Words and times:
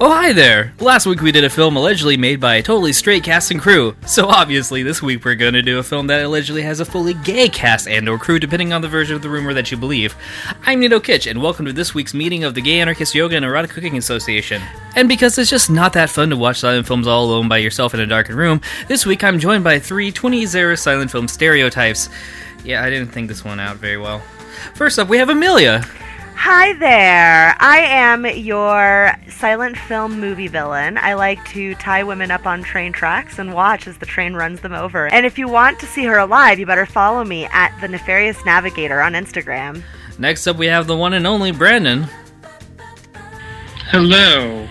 Oh, 0.00 0.12
hi 0.12 0.32
there! 0.32 0.72
Last 0.78 1.06
week 1.06 1.22
we 1.22 1.32
did 1.32 1.42
a 1.42 1.50
film 1.50 1.74
allegedly 1.74 2.16
made 2.16 2.38
by 2.38 2.54
a 2.54 2.62
totally 2.62 2.92
straight 2.92 3.24
cast 3.24 3.50
and 3.50 3.60
crew. 3.60 3.96
So 4.06 4.28
obviously 4.28 4.84
this 4.84 5.02
week 5.02 5.24
we're 5.24 5.34
gonna 5.34 5.60
do 5.60 5.80
a 5.80 5.82
film 5.82 6.06
that 6.06 6.24
allegedly 6.24 6.62
has 6.62 6.78
a 6.78 6.84
fully 6.84 7.14
gay 7.14 7.48
cast 7.48 7.88
and 7.88 8.08
or 8.08 8.16
crew 8.16 8.38
depending 8.38 8.72
on 8.72 8.80
the 8.80 8.86
version 8.86 9.16
of 9.16 9.22
the 9.22 9.28
rumor 9.28 9.52
that 9.54 9.72
you 9.72 9.76
believe. 9.76 10.14
I'm 10.62 10.78
Nato 10.78 11.00
Kitsch 11.00 11.28
and 11.28 11.42
welcome 11.42 11.66
to 11.66 11.72
this 11.72 11.94
week's 11.94 12.14
meeting 12.14 12.44
of 12.44 12.54
the 12.54 12.60
Gay 12.60 12.78
Anarchist 12.78 13.12
Yoga 13.12 13.34
and 13.34 13.44
Erotic 13.44 13.72
Cooking 13.72 13.96
Association. 13.96 14.62
And 14.94 15.08
because 15.08 15.36
it's 15.36 15.50
just 15.50 15.68
not 15.68 15.94
that 15.94 16.10
fun 16.10 16.30
to 16.30 16.36
watch 16.36 16.60
silent 16.60 16.86
films 16.86 17.08
all 17.08 17.24
alone 17.24 17.48
by 17.48 17.58
yourself 17.58 17.92
in 17.92 17.98
a 17.98 18.06
darkened 18.06 18.38
room, 18.38 18.60
this 18.86 19.04
week 19.04 19.24
I'm 19.24 19.40
joined 19.40 19.64
by 19.64 19.80
three 19.80 20.12
20s 20.12 20.54
era 20.54 20.76
silent 20.76 21.10
film 21.10 21.26
stereotypes. 21.26 22.08
Yeah, 22.62 22.84
I 22.84 22.90
didn't 22.90 23.08
think 23.08 23.26
this 23.26 23.44
one 23.44 23.58
out 23.58 23.78
very 23.78 23.98
well. 23.98 24.20
First 24.74 25.00
up, 25.00 25.08
we 25.08 25.18
have 25.18 25.28
Amelia. 25.28 25.84
Hi 26.40 26.72
there. 26.74 27.56
I 27.58 27.80
am 27.80 28.24
your 28.24 29.12
silent 29.28 29.76
film 29.76 30.20
movie 30.20 30.46
villain. 30.46 30.96
I 30.96 31.14
like 31.14 31.44
to 31.46 31.74
tie 31.74 32.04
women 32.04 32.30
up 32.30 32.46
on 32.46 32.62
train 32.62 32.92
tracks 32.92 33.40
and 33.40 33.52
watch 33.52 33.88
as 33.88 33.98
the 33.98 34.06
train 34.06 34.34
runs 34.34 34.60
them 34.60 34.72
over. 34.72 35.08
And 35.08 35.26
if 35.26 35.36
you 35.36 35.48
want 35.48 35.80
to 35.80 35.86
see 35.86 36.04
her 36.04 36.16
alive, 36.16 36.60
you 36.60 36.64
better 36.64 36.86
follow 36.86 37.24
me 37.24 37.46
at 37.46 37.76
the 37.80 37.88
Nefarious 37.88 38.44
Navigator 38.44 39.00
on 39.00 39.14
Instagram. 39.14 39.82
Next 40.16 40.46
up, 40.46 40.56
we 40.56 40.66
have 40.66 40.86
the 40.86 40.96
one 40.96 41.12
and 41.12 41.26
only 41.26 41.50
Brandon. 41.50 42.06
Hello. 43.90 44.68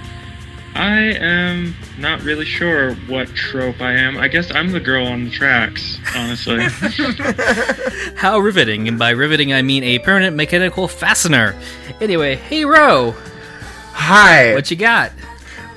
I 0.77 0.99
am 1.19 1.75
not 1.97 2.21
really 2.21 2.45
sure 2.45 2.93
what 3.07 3.27
trope 3.29 3.81
I 3.81 3.93
am. 3.93 4.17
I 4.17 4.27
guess 4.27 4.51
I'm 4.53 4.71
the 4.71 4.79
girl 4.79 5.07
on 5.07 5.25
the 5.25 5.31
tracks, 5.31 5.97
honestly. 6.15 6.59
How 8.15 8.37
riveting, 8.39 8.87
and 8.87 8.99
by 8.99 9.09
riveting 9.09 9.53
I 9.53 9.63
mean 9.63 9.83
a 9.83 9.99
permanent 9.99 10.35
mechanical 10.35 10.87
fastener. 10.87 11.55
Anyway, 11.99 12.35
hey 12.35 12.63
Row, 12.63 13.15
Hi, 13.99 14.53
what 14.53 14.69
you 14.69 14.77
got? 14.77 15.11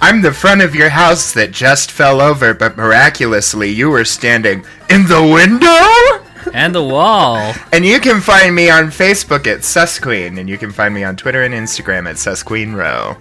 I'm 0.02 0.20
the 0.20 0.32
front 0.32 0.60
of 0.60 0.74
your 0.74 0.90
house 0.90 1.32
that 1.32 1.50
just 1.50 1.90
fell 1.90 2.20
over, 2.20 2.52
but 2.52 2.76
miraculously 2.76 3.70
you 3.70 3.88
were 3.88 4.04
standing 4.04 4.64
in 4.90 5.06
the 5.06 5.22
window? 5.22 6.52
And 6.52 6.74
the 6.74 6.84
wall. 6.84 7.54
And 7.72 7.84
you 7.84 7.98
can 7.98 8.20
find 8.20 8.54
me 8.54 8.68
on 8.68 8.84
Facebook 8.84 9.46
at 9.46 9.60
Susqueen, 9.60 10.38
and 10.38 10.48
you 10.48 10.58
can 10.58 10.70
find 10.70 10.94
me 10.94 11.02
on 11.02 11.16
Twitter 11.16 11.42
and 11.42 11.54
Instagram 11.54 12.08
at 12.08 12.16
SusqueenRow. 12.16 13.16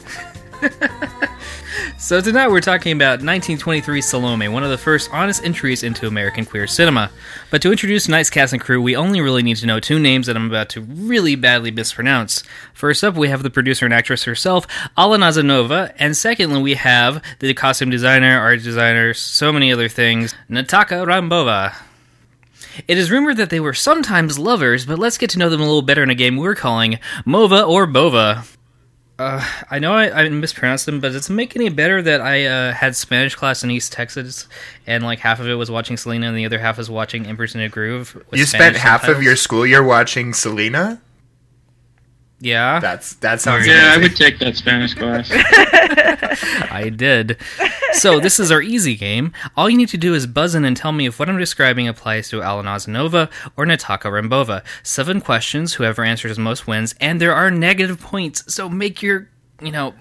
So 1.99 2.21
tonight 2.21 2.47
we're 2.47 2.61
talking 2.61 2.93
about 2.93 3.19
1923 3.19 4.01
Salome, 4.01 4.47
one 4.47 4.63
of 4.63 4.69
the 4.69 4.77
first 4.77 5.09
honest 5.11 5.43
entries 5.43 5.83
into 5.83 6.07
American 6.07 6.45
queer 6.45 6.65
cinema. 6.65 7.11
But 7.51 7.61
to 7.61 7.71
introduce 7.71 8.05
tonight's 8.05 8.29
cast 8.29 8.53
and 8.53 8.61
crew, 8.61 8.81
we 8.81 8.95
only 8.95 9.19
really 9.19 9.43
need 9.43 9.57
to 9.57 9.65
know 9.65 9.81
two 9.81 9.99
names 9.99 10.27
that 10.27 10.37
I'm 10.37 10.49
about 10.49 10.69
to 10.69 10.81
really 10.81 11.35
badly 11.35 11.71
mispronounce. 11.71 12.41
First 12.73 13.03
up, 13.03 13.15
we 13.15 13.27
have 13.27 13.43
the 13.43 13.49
producer 13.49 13.83
and 13.83 13.93
actress 13.93 14.23
herself, 14.23 14.65
Ala 14.97 15.17
Nazanova, 15.17 15.93
and 15.99 16.15
secondly, 16.15 16.61
we 16.61 16.75
have 16.75 17.21
the 17.39 17.53
costume 17.53 17.89
designer, 17.89 18.39
art 18.39 18.63
designer, 18.63 19.13
so 19.13 19.51
many 19.51 19.71
other 19.73 19.89
things, 19.89 20.33
Nataka 20.49 21.05
Rambova. 21.05 21.75
It 22.87 22.97
is 22.97 23.11
rumored 23.11 23.35
that 23.37 23.49
they 23.49 23.59
were 23.59 23.73
sometimes 23.73 24.39
lovers, 24.39 24.85
but 24.85 24.99
let's 24.99 25.17
get 25.17 25.31
to 25.31 25.37
know 25.37 25.49
them 25.49 25.59
a 25.59 25.65
little 25.65 25.81
better 25.81 26.03
in 26.03 26.09
a 26.09 26.15
game 26.15 26.37
we're 26.37 26.55
calling 26.55 26.97
Nova 27.25 27.61
or 27.61 27.85
Bova. 27.85 28.45
Uh, 29.19 29.45
I 29.69 29.79
know 29.79 29.93
I, 29.93 30.23
I 30.23 30.29
mispronounced 30.29 30.85
them, 30.85 31.01
but 31.01 31.11
does 31.11 31.29
it 31.29 31.33
make 31.33 31.53
any 31.53 31.67
better 31.67 32.01
that 32.01 32.21
I 32.21 32.45
uh, 32.45 32.71
had 32.71 32.95
Spanish 32.95 33.35
class 33.35 33.65
in 33.65 33.69
East 33.69 33.91
Texas 33.91 34.47
and 34.87 35.03
like 35.03 35.19
half 35.19 35.41
of 35.41 35.47
it 35.49 35.55
was 35.55 35.69
watching 35.69 35.97
Selena 35.97 36.27
and 36.27 36.37
the 36.37 36.45
other 36.45 36.57
half 36.57 36.77
was 36.77 36.89
watching 36.89 37.27
Empress 37.27 37.53
in 37.53 37.59
a 37.59 37.67
Groove? 37.67 38.15
with 38.15 38.39
You 38.39 38.45
Spanish 38.45 38.77
spent 38.77 38.77
half 38.77 39.09
of 39.09 39.21
your 39.21 39.35
school 39.35 39.67
year 39.67 39.83
watching 39.83 40.33
Selena? 40.33 41.01
Yeah, 42.41 42.79
That's 42.79 43.15
that 43.15 43.41
sounds 43.41 43.67
yeah, 43.67 43.93
I 43.93 43.97
would 43.97 44.15
take 44.15 44.39
that 44.39 44.55
Spanish 44.55 44.93
class. 44.93 45.29
I 46.71 46.89
did. 46.89 47.37
So 47.93 48.21
this 48.21 48.39
is 48.39 48.49
our 48.49 48.61
easy 48.61 48.95
game. 48.95 49.33
All 49.57 49.69
you 49.69 49.75
need 49.77 49.89
to 49.89 49.97
do 49.97 50.13
is 50.13 50.25
buzz 50.25 50.55
in 50.55 50.63
and 50.63 50.77
tell 50.77 50.93
me 50.93 51.05
if 51.05 51.19
what 51.19 51.27
I'm 51.27 51.37
describing 51.37 51.89
applies 51.89 52.29
to 52.29 52.39
Alana 52.39 52.77
Zanova 52.77 53.29
or 53.57 53.65
Nataka 53.65 54.05
Rambova. 54.09 54.63
Seven 54.83 55.19
questions. 55.19 55.73
Whoever 55.73 56.05
answers 56.05 56.39
most 56.39 56.65
wins, 56.65 56.95
and 57.01 57.19
there 57.19 57.35
are 57.35 57.51
negative 57.51 57.99
points. 57.99 58.53
So 58.53 58.69
make 58.69 59.01
your, 59.01 59.27
you 59.61 59.73
know, 59.73 59.93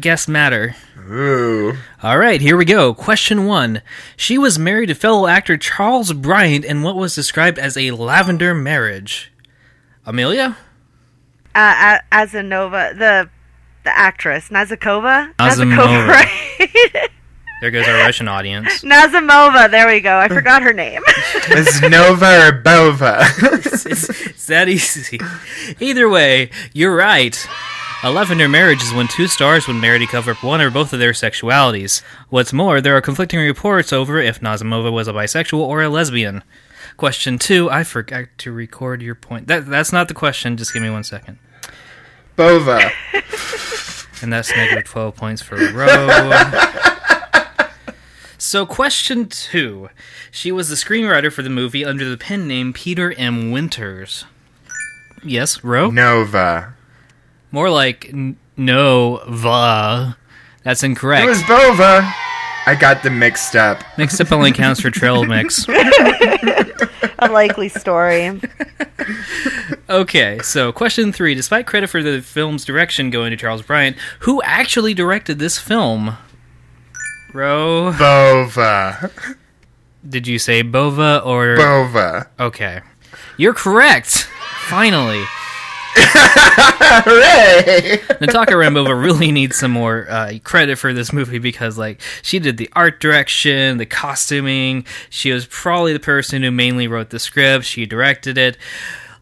guess 0.00 0.28
matter. 0.28 0.76
Ooh. 1.10 1.76
All 2.04 2.18
right, 2.18 2.40
here 2.40 2.56
we 2.56 2.66
go. 2.66 2.94
Question 2.94 3.46
one. 3.46 3.82
She 4.16 4.38
was 4.38 4.60
married 4.60 4.86
to 4.86 4.94
fellow 4.94 5.26
actor 5.26 5.56
Charles 5.56 6.12
Bryant 6.12 6.64
in 6.64 6.82
what 6.82 6.94
was 6.94 7.16
described 7.16 7.58
as 7.58 7.76
a 7.76 7.90
lavender 7.90 8.54
marriage. 8.54 9.32
Amelia? 10.06 10.56
Uh, 11.58 11.98
A- 12.12 12.14
Azanova, 12.14 12.96
the 12.96 13.28
the 13.82 13.98
actress, 13.98 14.48
Nazakova? 14.48 15.34
Nazimova. 15.34 16.06
right? 16.08 17.10
There 17.60 17.72
goes 17.72 17.88
our 17.88 17.94
Russian 17.94 18.28
audience. 18.28 18.82
Nazimova, 18.84 19.68
there 19.68 19.88
we 19.88 19.98
go. 19.98 20.18
I 20.18 20.28
forgot 20.28 20.62
her 20.62 20.72
name. 20.72 21.02
Is 21.48 21.82
Nova 21.82 22.46
or 22.46 22.52
Bova? 22.52 23.18
it's, 23.64 23.84
it's 23.86 24.46
that 24.46 24.68
easy. 24.68 25.18
Either 25.80 26.08
way, 26.08 26.50
you're 26.72 26.94
right. 26.94 27.36
A 28.04 28.12
lavender 28.12 28.48
marriage 28.48 28.80
is 28.84 28.94
when 28.94 29.08
two 29.08 29.26
stars 29.26 29.66
would 29.66 29.74
marry 29.74 29.98
to 29.98 30.06
cover 30.06 30.30
up 30.30 30.44
one 30.44 30.60
or 30.60 30.70
both 30.70 30.92
of 30.92 31.00
their 31.00 31.10
sexualities. 31.10 32.02
What's 32.28 32.52
more, 32.52 32.80
there 32.80 32.96
are 32.96 33.00
conflicting 33.00 33.40
reports 33.40 33.92
over 33.92 34.18
if 34.20 34.40
Nazimova 34.40 34.92
was 34.92 35.08
a 35.08 35.12
bisexual 35.12 35.58
or 35.58 35.82
a 35.82 35.88
lesbian. 35.88 36.44
Question 36.96 37.38
two, 37.38 37.68
I 37.68 37.82
forgot 37.82 38.26
to 38.38 38.52
record 38.52 39.02
your 39.02 39.16
point. 39.16 39.48
That 39.48 39.66
that's 39.66 39.92
not 39.92 40.06
the 40.06 40.14
question. 40.14 40.56
Just 40.56 40.72
give 40.72 40.82
me 40.82 40.90
one 40.90 41.02
second. 41.02 41.38
Bova. 42.38 42.90
And 44.20 44.32
that's 44.32 44.50
negative 44.50 44.82
12 44.84 45.14
points 45.14 45.42
for 45.42 45.54
Row. 45.54 46.32
so, 48.36 48.66
question 48.66 49.26
two. 49.28 49.90
She 50.32 50.50
was 50.50 50.68
the 50.68 50.74
screenwriter 50.74 51.32
for 51.32 51.42
the 51.42 51.48
movie 51.50 51.84
under 51.84 52.08
the 52.10 52.16
pen 52.16 52.48
name 52.48 52.72
Peter 52.72 53.12
M. 53.16 53.52
Winters. 53.52 54.24
Yes, 55.22 55.62
Row? 55.62 55.90
Nova. 55.90 56.74
More 57.52 57.70
like 57.70 58.08
n- 58.12 58.36
Nova. 58.56 60.16
That's 60.64 60.82
incorrect. 60.82 61.24
It 61.24 61.28
was 61.28 61.42
Bova. 61.44 62.00
I 62.66 62.76
got 62.78 63.04
them 63.04 63.20
mixed 63.20 63.54
up. 63.54 63.84
Mixed 63.96 64.20
up 64.20 64.32
only 64.32 64.50
counts 64.50 64.80
for 64.80 64.90
trail 64.90 65.24
mix. 65.24 65.64
A 67.20 67.28
likely 67.30 67.68
story. 67.68 68.40
Okay, 69.90 70.38
so 70.42 70.70
question 70.70 71.12
three. 71.12 71.34
Despite 71.34 71.66
credit 71.66 71.88
for 71.88 72.02
the 72.02 72.20
film's 72.20 72.64
direction 72.64 73.08
going 73.08 73.30
to 73.30 73.36
Charles 73.36 73.62
Bryant, 73.62 73.96
who 74.20 74.42
actually 74.42 74.92
directed 74.92 75.38
this 75.38 75.58
film? 75.58 76.18
Row, 77.32 77.92
Bova. 77.98 79.10
did 80.06 80.26
you 80.26 80.38
say 80.38 80.60
Bova 80.62 81.22
or 81.24 81.56
Bova. 81.56 82.28
Okay. 82.38 82.80
You're 83.38 83.54
correct. 83.54 84.28
Finally. 84.66 85.24
Hooray! 87.00 87.98
Nataka 88.20 88.48
Rambova 88.52 89.00
really 89.00 89.32
needs 89.32 89.56
some 89.56 89.70
more 89.70 90.06
uh, 90.08 90.32
credit 90.44 90.76
for 90.76 90.92
this 90.92 91.12
movie 91.12 91.38
because, 91.38 91.78
like, 91.78 92.00
she 92.22 92.38
did 92.38 92.56
the 92.56 92.68
art 92.74 93.00
direction, 93.00 93.78
the 93.78 93.86
costuming. 93.86 94.86
She 95.10 95.32
was 95.32 95.46
probably 95.46 95.92
the 95.92 96.00
person 96.00 96.42
who 96.42 96.50
mainly 96.50 96.88
wrote 96.88 97.10
the 97.10 97.18
script. 97.18 97.64
She 97.64 97.86
directed 97.86 98.36
it. 98.38 98.58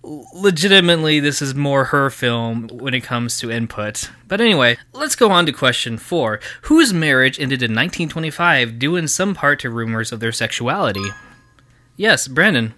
L- 0.07 0.27
Legitimately, 0.35 1.19
this 1.21 1.43
is 1.43 1.55
more 1.55 1.87
her 1.87 2.11
film 2.11 2.69
when 2.69 2.95
it 2.95 3.03
comes 3.03 3.39
to 3.41 3.51
input. 3.51 4.11
But 4.29 4.41
anyway, 4.41 4.77
let's 4.93 5.17
go 5.17 5.31
on 5.31 5.47
to 5.47 5.53
question 5.53 5.99
four. 5.99 6.39
Whose 6.63 6.93
marriage 6.93 7.41
ended 7.41 7.61
in 7.63 7.73
1925 7.73 8.79
due 8.79 8.95
in 8.97 9.09
some 9.09 9.35
part 9.35 9.61
to 9.61 9.71
rumors 9.71 10.13
of 10.13 10.21
their 10.21 10.33
sexuality? 10.33 11.05
Yes, 11.97 12.29
Brandon. 12.29 12.75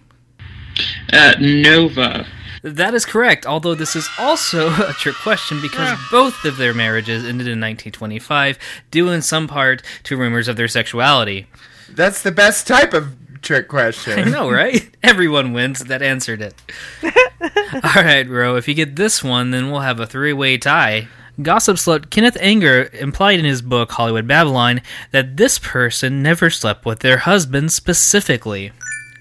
Uh, 1.12 1.34
Nova. 1.38 2.26
That 2.62 2.94
is 2.94 3.04
correct, 3.04 3.46
although 3.46 3.74
this 3.74 3.94
is 3.94 4.08
also 4.18 4.68
a 4.88 4.92
trick 4.94 5.14
question 5.16 5.60
because 5.60 5.98
both 6.10 6.44
of 6.44 6.56
their 6.56 6.74
marriages 6.74 7.22
ended 7.24 7.46
in 7.46 7.60
1925, 7.60 8.58
due 8.90 9.10
in 9.10 9.22
some 9.22 9.46
part 9.46 9.82
to 10.04 10.16
rumors 10.16 10.48
of 10.48 10.56
their 10.56 10.68
sexuality. 10.68 11.46
That's 11.90 12.22
the 12.22 12.32
best 12.32 12.66
type 12.66 12.92
of 12.94 13.16
trick 13.42 13.68
question. 13.68 14.12
I 14.12 14.16
question. 14.16 14.32
know, 14.32 14.50
right? 14.50 14.88
Everyone 15.02 15.52
wins 15.52 15.80
that 15.80 16.02
answered 16.02 16.40
it. 16.42 16.54
All 17.02 18.02
right, 18.02 18.28
Row, 18.28 18.56
if 18.56 18.68
you 18.68 18.74
get 18.74 18.96
this 18.96 19.22
one, 19.22 19.50
then 19.50 19.70
we'll 19.70 19.80
have 19.80 20.00
a 20.00 20.06
three 20.06 20.32
way 20.32 20.58
tie. 20.58 21.08
Gossip 21.40 21.76
slut 21.76 22.10
Kenneth 22.10 22.36
Anger 22.40 22.90
implied 22.92 23.38
in 23.38 23.44
his 23.44 23.62
book 23.62 23.92
Hollywood 23.92 24.26
Babylon 24.26 24.80
that 25.12 25.36
this 25.36 25.58
person 25.60 26.20
never 26.22 26.50
slept 26.50 26.84
with 26.84 26.98
their 27.00 27.18
husband 27.18 27.72
specifically. 27.72 28.72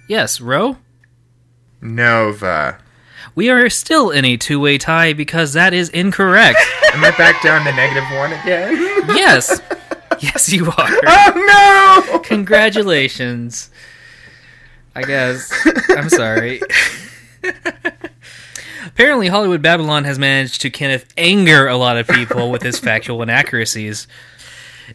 Yes, 0.10 0.42
Row? 0.42 0.78
Nova. 1.80 2.80
We 3.36 3.50
are 3.52 3.70
still 3.70 4.10
in 4.10 4.26
a 4.26 4.36
two 4.36 4.60
way 4.60 4.80
tie 4.80 5.14
because 5.14 5.54
that 5.54 5.74
is 5.74 5.90
incorrect. 5.90 6.58
Am 6.94 7.04
I 7.04 7.12
back 7.12 7.44
down 7.44 7.64
to 7.66 7.72
negative 7.74 8.04
one 8.18 8.34
again? 8.34 8.76
yes. 9.16 9.62
Yes, 10.20 10.52
you 10.52 10.66
are. 10.66 10.74
oh 11.06 12.08
no! 12.12 12.20
Congratulations. 12.22 13.70
I 14.98 15.04
guess. 15.04 15.54
I'm 15.90 16.10
sorry. 16.10 16.60
Apparently, 18.88 19.28
Hollywood 19.28 19.62
Babylon 19.62 20.06
has 20.06 20.18
managed 20.18 20.62
to 20.62 20.72
Kenneth 20.72 21.14
anger 21.16 21.68
a 21.68 21.78
lot 21.78 21.98
of 21.98 22.08
people 22.08 22.50
with 22.50 22.64
his 22.64 22.80
factual 22.80 23.22
inaccuracies. 23.22 24.08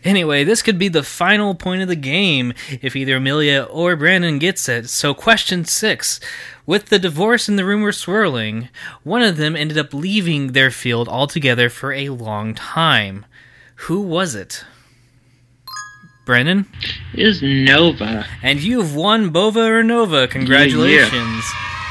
Anyway, 0.02 0.42
this 0.42 0.60
could 0.60 0.76
be 0.76 0.88
the 0.88 1.04
final 1.04 1.54
point 1.54 1.82
of 1.82 1.88
the 1.88 1.94
game 1.94 2.52
if 2.80 2.96
either 2.96 3.14
Amelia 3.14 3.62
or 3.70 3.94
Brandon 3.94 4.40
gets 4.40 4.68
it. 4.68 4.88
So, 4.88 5.14
question 5.14 5.64
six. 5.64 6.18
With 6.66 6.86
the 6.86 6.98
divorce 6.98 7.48
and 7.48 7.56
the 7.56 7.64
rumors 7.64 7.98
swirling, 7.98 8.70
one 9.04 9.22
of 9.22 9.36
them 9.36 9.54
ended 9.54 9.78
up 9.78 9.94
leaving 9.94 10.48
their 10.48 10.72
field 10.72 11.08
altogether 11.08 11.68
for 11.68 11.92
a 11.92 12.08
long 12.08 12.54
time. 12.54 13.24
Who 13.86 14.00
was 14.00 14.34
it? 14.34 14.64
Brandon? 16.24 16.66
Is 17.14 17.42
Nova. 17.42 18.26
And 18.42 18.60
you've 18.60 18.94
won 18.94 19.30
Bova 19.30 19.60
or 19.60 19.82
Nova. 19.82 20.28
Congratulations. 20.28 21.44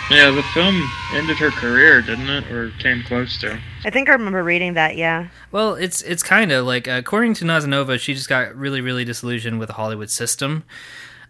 Yeah, 0.09 0.29
the 0.31 0.43
film 0.53 0.81
ended 1.13 1.37
her 1.37 1.51
career, 1.51 2.01
didn't 2.01 2.29
it? 2.29 2.51
Or 2.51 2.71
came 2.79 3.01
close 3.03 3.37
to. 3.39 3.57
I 3.85 3.89
think 3.89 4.09
I 4.09 4.13
remember 4.13 4.43
reading 4.43 4.73
that, 4.73 4.97
yeah. 4.97 5.27
Well, 5.51 5.75
it's 5.75 6.01
it's 6.01 6.21
kind 6.21 6.51
of 6.51 6.65
like 6.65 6.87
according 6.87 7.33
to 7.35 7.45
Nazanova, 7.45 7.99
she 7.99 8.13
just 8.13 8.27
got 8.27 8.55
really 8.55 8.81
really 8.81 9.05
disillusioned 9.05 9.59
with 9.59 9.67
the 9.67 9.75
Hollywood 9.75 10.09
system. 10.09 10.63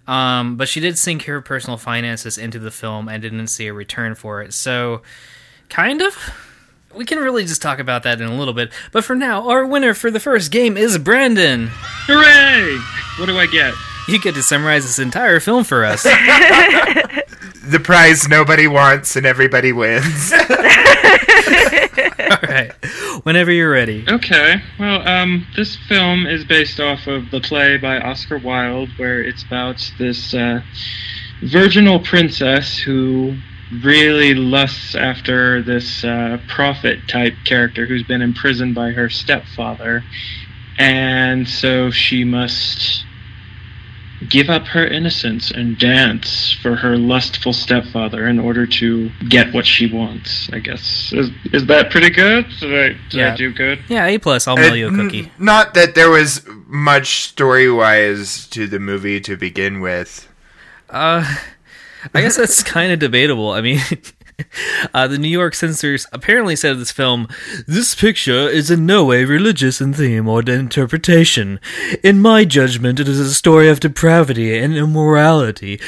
Um, 0.07 0.57
but 0.57 0.67
she 0.67 0.79
did 0.79 0.97
sink 0.97 1.23
her 1.23 1.41
personal 1.41 1.77
finances 1.77 2.37
into 2.37 2.57
the 2.57 2.71
film 2.71 3.07
and 3.07 3.21
didn't 3.21 3.47
see 3.47 3.67
a 3.67 3.73
return 3.73 4.15
for 4.15 4.41
it. 4.41 4.53
So, 4.53 5.03
kind 5.69 6.01
of. 6.01 6.33
We 6.95 7.05
can 7.05 7.19
really 7.19 7.45
just 7.45 7.61
talk 7.61 7.79
about 7.79 8.03
that 8.03 8.19
in 8.21 8.27
a 8.27 8.35
little 8.35 8.53
bit. 8.53 8.71
But 8.91 9.03
for 9.03 9.15
now, 9.15 9.49
our 9.49 9.65
winner 9.65 9.93
for 9.93 10.11
the 10.11 10.19
first 10.19 10.51
game 10.51 10.77
is 10.77 10.97
Brandon. 10.97 11.69
Hooray! 11.71 12.77
What 13.19 13.25
do 13.27 13.37
I 13.37 13.45
get? 13.47 13.73
You 14.07 14.19
get 14.19 14.35
to 14.35 14.43
summarize 14.43 14.83
this 14.83 14.99
entire 14.99 15.39
film 15.39 15.63
for 15.63 15.85
us. 15.85 16.05
The 17.63 17.79
prize 17.79 18.27
nobody 18.27 18.67
wants 18.67 19.15
and 19.15 19.25
everybody 19.25 19.71
wins. 19.71 20.33
All 20.39 20.39
right. 22.41 22.71
Whenever 23.23 23.51
you're 23.51 23.69
ready. 23.69 24.03
Okay. 24.09 24.55
Well, 24.79 25.07
um, 25.07 25.45
this 25.55 25.77
film 25.87 26.25
is 26.25 26.43
based 26.43 26.79
off 26.79 27.05
of 27.05 27.29
the 27.29 27.39
play 27.39 27.77
by 27.77 27.99
Oscar 27.99 28.39
Wilde, 28.39 28.89
where 28.97 29.21
it's 29.21 29.43
about 29.43 29.91
this 29.99 30.33
uh, 30.33 30.61
virginal 31.43 31.99
princess 31.99 32.79
who 32.79 33.37
really 33.83 34.33
lusts 34.33 34.95
after 34.95 35.61
this 35.61 36.03
uh, 36.03 36.37
prophet 36.47 36.99
type 37.07 37.33
character 37.45 37.85
who's 37.85 38.03
been 38.03 38.21
imprisoned 38.21 38.75
by 38.75 38.91
her 38.91 39.09
stepfather, 39.09 40.03
and 40.77 41.47
so 41.47 41.89
she 41.91 42.23
must 42.23 43.05
give 44.29 44.51
up 44.51 44.63
her 44.67 44.85
innocence 44.85 45.49
and 45.49 45.79
dance 45.79 46.53
for 46.61 46.75
her 46.75 46.95
lustful 46.95 47.51
stepfather 47.53 48.27
in 48.27 48.39
order 48.39 48.67
to 48.67 49.09
get 49.29 49.51
what 49.51 49.65
she 49.65 49.91
wants. 49.91 50.47
I 50.53 50.59
guess 50.59 51.11
is 51.11 51.31
is 51.51 51.65
that 51.65 51.89
pretty 51.89 52.11
good? 52.11 52.45
Did 52.59 52.73
I, 52.73 52.87
did 53.09 53.13
Yeah. 53.13 53.33
I 53.33 53.35
do 53.35 53.51
good? 53.51 53.79
Yeah, 53.89 54.05
A 54.05 54.19
plus. 54.19 54.47
I'll 54.47 54.55
mail 54.57 54.75
you 54.75 54.89
a 54.89 54.91
cookie. 54.91 55.31
Not 55.39 55.73
that 55.73 55.95
there 55.95 56.09
was 56.09 56.45
much 56.67 57.23
story 57.23 57.71
wise 57.71 58.47
to 58.49 58.67
the 58.67 58.79
movie 58.79 59.19
to 59.21 59.35
begin 59.35 59.81
with. 59.81 60.27
Uh, 60.89 61.25
I 62.13 62.21
guess 62.21 62.37
that's 62.37 62.63
kind 62.77 62.91
of 62.91 62.99
debatable. 62.99 63.51
I 63.51 63.61
mean, 63.61 63.79
uh, 64.93 65.07
the 65.07 65.17
New 65.17 65.27
York 65.27 65.55
censors 65.55 66.07
apparently 66.11 66.55
said 66.55 66.71
of 66.71 66.79
this 66.79 66.91
film, 66.91 67.27
"This 67.67 67.95
picture 67.95 68.49
is 68.49 68.71
in 68.71 68.85
no 68.85 69.05
way 69.05 69.25
religious 69.25 69.81
in 69.81 69.93
theme 69.93 70.27
or 70.27 70.41
interpretation. 70.41 71.59
In 72.03 72.21
my 72.21 72.45
judgment, 72.45 72.99
it 72.99 73.07
is 73.07 73.19
a 73.19 73.33
story 73.33 73.69
of 73.69 73.79
depravity 73.79 74.57
and 74.57 74.75
immorality." 74.75 75.79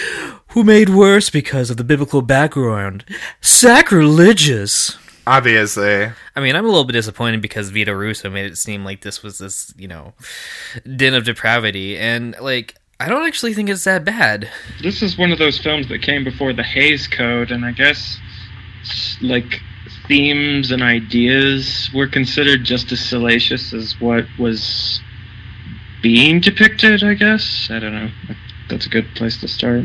Who 0.50 0.64
made 0.64 0.90
worse 0.90 1.32
because 1.32 1.72
of 1.72 1.78
the 1.78 1.84
biblical 1.84 2.22
background? 2.22 3.04
Sacrilegious. 3.42 4.96
Obviously. 5.26 6.12
I 6.36 6.40
mean, 6.42 6.56
I'm 6.56 6.66
a 6.66 6.68
little 6.68 6.84
bit 6.84 6.94
disappointed 6.94 7.42
because 7.42 7.70
Vito 7.70 7.92
Russo 7.92 8.30
made 8.30 8.46
it 8.46 8.58
seem 8.58 8.86
like 8.86 9.02
this 9.02 9.24
was 9.24 9.40
this, 9.40 9.74
you 9.78 9.88
know, 9.88 10.14
den 10.96 11.16
of 11.16 11.24
depravity, 11.24 11.98
and 11.98 12.36
like, 12.40 12.76
I 13.04 13.10
don't 13.10 13.28
actually 13.28 13.54
think 13.54 13.70
it's 13.70 13.84
that 13.84 14.06
bad. 14.06 14.50
This 14.82 15.02
is 15.02 15.18
one 15.18 15.34
of 15.34 15.38
those 15.38 15.60
films 15.60 15.90
that 15.90 16.02
came 16.02 16.24
before 16.24 16.54
the 16.54 16.64
Hays 16.64 17.06
Code, 17.06 17.52
and 17.52 17.66
I 17.66 17.74
guess 17.74 18.18
like 19.20 19.60
themes 20.08 20.72
and 20.72 20.82
ideas 20.82 21.90
were 21.94 22.08
considered 22.08 22.64
just 22.64 22.94
as 22.94 23.02
salacious 23.02 23.74
as 23.74 24.00
what 24.00 24.24
was 24.40 25.02
being 26.02 26.40
depicted. 26.40 27.04
I 27.04 27.16
guess 27.16 27.68
I 27.70 27.80
don't 27.80 27.94
know. 27.94 28.10
That's 28.70 28.86
a 28.86 28.90
good 28.90 29.14
place 29.16 29.38
to 29.42 29.50
start. 29.50 29.84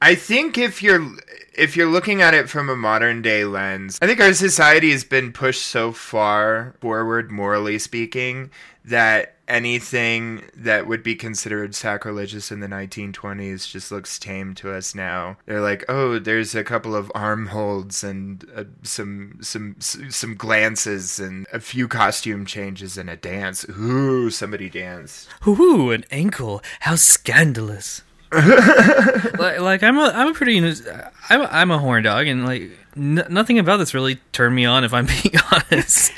I 0.00 0.14
think 0.14 0.56
if 0.56 0.82
you're 0.82 1.06
if 1.52 1.76
you're 1.76 1.90
looking 1.90 2.22
at 2.22 2.32
it 2.32 2.48
from 2.48 2.70
a 2.70 2.76
modern 2.76 3.20
day 3.20 3.44
lens, 3.44 3.98
I 4.00 4.06
think 4.06 4.20
our 4.20 4.32
society 4.32 4.92
has 4.92 5.04
been 5.04 5.30
pushed 5.30 5.66
so 5.66 5.92
far 5.92 6.74
forward 6.80 7.30
morally 7.30 7.78
speaking 7.78 8.50
that 8.82 9.33
anything 9.48 10.44
that 10.56 10.86
would 10.86 11.02
be 11.02 11.14
considered 11.14 11.74
sacrilegious 11.74 12.50
in 12.50 12.60
the 12.60 12.66
1920s 12.66 13.70
just 13.70 13.90
looks 13.90 14.18
tame 14.18 14.54
to 14.54 14.72
us 14.72 14.94
now. 14.94 15.36
They're 15.46 15.60
like, 15.60 15.84
"Oh, 15.88 16.18
there's 16.18 16.54
a 16.54 16.64
couple 16.64 16.94
of 16.94 17.10
arm 17.14 17.48
holds 17.48 18.02
and 18.04 18.44
uh, 18.54 18.64
some 18.82 19.38
some 19.40 19.76
some 19.80 20.34
glances 20.34 21.20
and 21.20 21.46
a 21.52 21.60
few 21.60 21.88
costume 21.88 22.46
changes 22.46 22.96
and 22.96 23.10
a 23.10 23.16
dance. 23.16 23.66
Ooh, 23.68 24.30
somebody 24.30 24.68
danced." 24.70 25.28
Ooh, 25.46 25.90
an 25.90 26.04
ankle! 26.10 26.62
How 26.80 26.96
scandalous! 26.96 28.02
like, 29.38 29.60
like 29.60 29.82
I'm 29.82 29.96
a 29.98 30.10
I'm 30.14 30.28
a 30.28 30.34
pretty 30.34 30.58
I'm 30.58 31.40
a, 31.40 31.48
I'm 31.50 31.70
a 31.70 31.78
horn 31.78 32.02
dog, 32.02 32.26
and 32.26 32.44
like 32.44 32.70
n- 32.96 33.26
nothing 33.30 33.58
about 33.58 33.76
this 33.78 33.94
really 33.94 34.16
turned 34.32 34.54
me 34.54 34.64
on. 34.64 34.84
If 34.84 34.92
I'm 34.92 35.06
being 35.22 35.34
honest, 35.52 36.12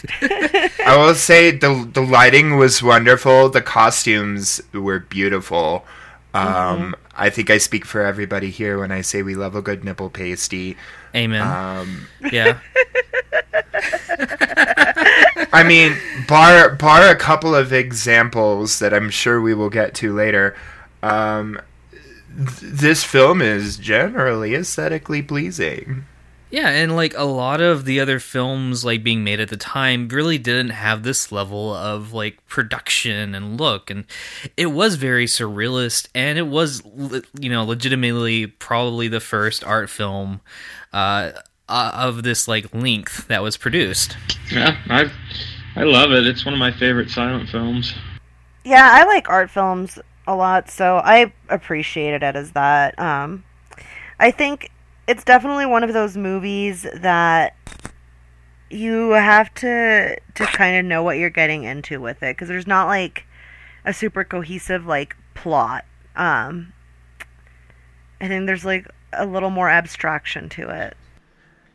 I 0.85 0.97
will 0.97 1.15
say 1.15 1.51
the 1.51 1.89
the 1.93 2.01
lighting 2.01 2.57
was 2.57 2.83
wonderful. 2.83 3.49
The 3.51 3.63
costumes 3.63 4.61
were 4.73 5.01
beautiful. 5.01 5.85
Um, 6.35 6.95
I 7.15 7.31
think 7.31 7.49
I 7.49 7.57
speak 7.57 7.87
for 7.87 8.03
everybody 8.03 8.51
here 8.51 8.79
when 8.79 8.93
I 8.93 9.01
say 9.01 9.23
we 9.23 9.35
love 9.35 9.55
a 9.57 9.63
good 9.63 9.85
nipple 9.85 10.11
pasty. 10.11 10.77
amen. 11.15 11.41
Um, 11.41 12.07
yeah, 12.31 12.59
I 15.53 15.65
mean, 15.67 15.97
bar 16.29 16.75
bar 16.75 17.09
a 17.09 17.17
couple 17.17 17.55
of 17.55 17.73
examples 17.73 18.79
that 18.81 18.93
I'm 18.93 19.11
sure 19.11 19.41
we 19.41 19.55
will 19.55 19.71
get 19.71 19.95
to 19.95 20.13
later. 20.13 20.55
Um, 21.03 21.59
this 22.37 23.03
film 23.03 23.41
is 23.41 23.79
generally 23.79 24.55
aesthetically 24.55 25.23
pleasing. 25.23 26.05
yeah, 26.51 26.69
and 26.69 26.95
like 26.95 27.15
a 27.17 27.25
lot 27.25 27.61
of 27.63 27.87
the 27.87 27.99
other 27.99 28.19
films 28.21 28.85
like 28.85 29.03
being 29.03 29.25
made 29.25 29.41
at 29.41 29.49
the 29.49 29.57
time 29.57 30.07
really 30.09 30.37
didn't 30.37 30.71
have 30.71 31.03
this 31.03 31.33
level 31.33 31.75
of 31.75 32.13
like 32.13 32.47
production 32.47 33.35
and 33.35 33.59
look, 33.59 33.91
and 33.91 34.05
it 34.57 34.67
was 34.67 34.97
very 34.97 35.27
surrealist, 35.27 36.09
and 36.15 36.39
it 36.39 36.47
was 36.47 36.83
you 37.41 37.49
know 37.49 37.65
legitimately 37.65 38.47
probably 38.47 39.09
the 39.09 39.21
first 39.21 39.65
art 39.65 39.89
film 39.89 40.43
uh, 40.93 41.33
uh, 41.69 41.91
of 41.95 42.23
this 42.23 42.47
like 42.47 42.73
length 42.75 43.27
that 43.29 43.43
was 43.43 43.57
produced. 43.57 44.17
Yeah, 44.53 44.77
I 44.89 45.11
I 45.75 45.85
love 45.85 46.13
it. 46.13 46.27
It's 46.27 46.45
one 46.45 46.53
of 46.55 46.61
my 46.61 46.73
favorite 46.73 47.11
silent 47.11 47.49
films. 47.49 47.95
Yeah, 48.65 48.91
I 48.93 49.05
like 49.05 49.29
art 49.31 49.51
films 49.51 49.99
a 50.27 50.35
lot, 50.35 50.71
so 50.71 50.97
I 50.97 51.33
appreciated 51.49 52.23
it 52.23 52.37
as 52.37 52.53
that. 52.53 52.99
Um, 52.99 53.45
I 54.19 54.31
think 54.31 54.71
it's 55.07 55.25
definitely 55.25 55.67
one 55.67 55.85
of 55.85 55.93
those 55.93 56.17
movies 56.17 56.87
that 56.95 57.55
you 58.71 59.11
have 59.11 59.55
to 59.55 60.17
to 60.35 60.47
kind 60.47 60.77
of 60.77 60.85
know 60.85 61.03
what 61.03 61.19
you're 61.19 61.31
getting 61.31 61.63
into 61.65 62.01
with 62.01 62.23
it 62.23 62.37
because 62.37 62.49
there's 62.49 62.67
not 62.67 62.87
like 62.87 63.25
a 63.85 63.93
super 63.93 64.25
cohesive 64.25 64.87
like 64.87 65.17
plot. 65.35 65.85
Um, 66.17 66.73
I 68.21 68.29
think 68.29 68.47
there's 68.47 68.65
like 68.65 68.89
a 69.13 69.27
little 69.27 69.51
more 69.51 69.69
abstraction 69.69 70.49
to 70.51 70.69
it. 70.69 70.97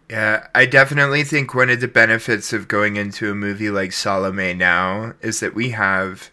Yeah, 0.09 0.47
I 0.53 0.65
definitely 0.65 1.23
think 1.23 1.55
one 1.55 1.69
of 1.69 1.79
the 1.79 1.87
benefits 1.87 2.51
of 2.51 2.67
going 2.67 2.97
into 2.97 3.31
a 3.31 3.35
movie 3.35 3.69
like 3.69 3.93
Salome 3.93 4.53
now 4.53 5.13
is 5.21 5.39
that 5.39 5.55
we 5.55 5.69
have 5.69 6.29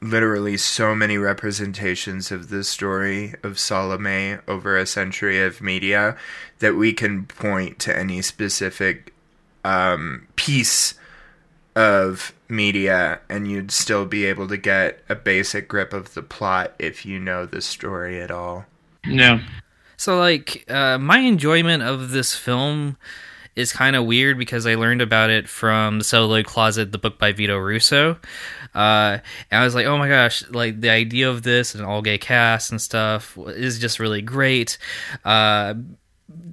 literally 0.00 0.56
so 0.56 0.94
many 0.94 1.18
representations 1.18 2.30
of 2.30 2.48
the 2.48 2.64
story 2.64 3.34
of 3.42 3.58
Salome 3.58 4.36
over 4.46 4.76
a 4.76 4.86
century 4.86 5.42
of 5.42 5.60
media 5.60 6.16
that 6.58 6.74
we 6.74 6.92
can 6.92 7.24
point 7.24 7.78
to 7.80 7.96
any 7.96 8.22
specific 8.22 9.14
um, 9.64 10.26
piece 10.36 10.94
of 11.74 12.32
media 12.48 13.20
and 13.28 13.50
you'd 13.50 13.70
still 13.70 14.06
be 14.06 14.24
able 14.24 14.48
to 14.48 14.56
get 14.56 15.02
a 15.08 15.14
basic 15.14 15.68
grip 15.68 15.92
of 15.92 16.14
the 16.14 16.22
plot 16.22 16.74
if 16.78 17.04
you 17.04 17.18
know 17.18 17.44
the 17.44 17.60
story 17.60 18.20
at 18.20 18.30
all. 18.30 18.64
Yeah. 19.04 19.40
So, 19.96 20.18
like, 20.18 20.64
uh, 20.70 20.98
my 20.98 21.18
enjoyment 21.18 21.82
of 21.82 22.10
this 22.10 22.34
film 22.34 22.96
is 23.56 23.72
kind 23.72 23.96
of 23.96 24.04
weird 24.04 24.38
because 24.38 24.66
I 24.66 24.74
learned 24.74 25.00
about 25.00 25.30
it 25.30 25.48
from 25.48 25.98
The 25.98 26.04
Celluloid 26.04 26.46
Closet, 26.46 26.92
the 26.92 26.98
book 26.98 27.18
by 27.18 27.32
Vito 27.32 27.58
Russo. 27.58 28.18
Uh, 28.74 29.18
and 29.50 29.60
I 29.60 29.64
was 29.64 29.74
like, 29.74 29.86
oh 29.86 29.96
my 29.96 30.08
gosh, 30.08 30.48
like, 30.50 30.80
the 30.80 30.90
idea 30.90 31.30
of 31.30 31.42
this 31.42 31.74
and 31.74 31.84
all 31.84 32.02
gay 32.02 32.18
cast 32.18 32.70
and 32.70 32.80
stuff 32.80 33.36
is 33.38 33.78
just 33.78 33.98
really 33.98 34.20
great. 34.20 34.76
Uh, 35.24 35.74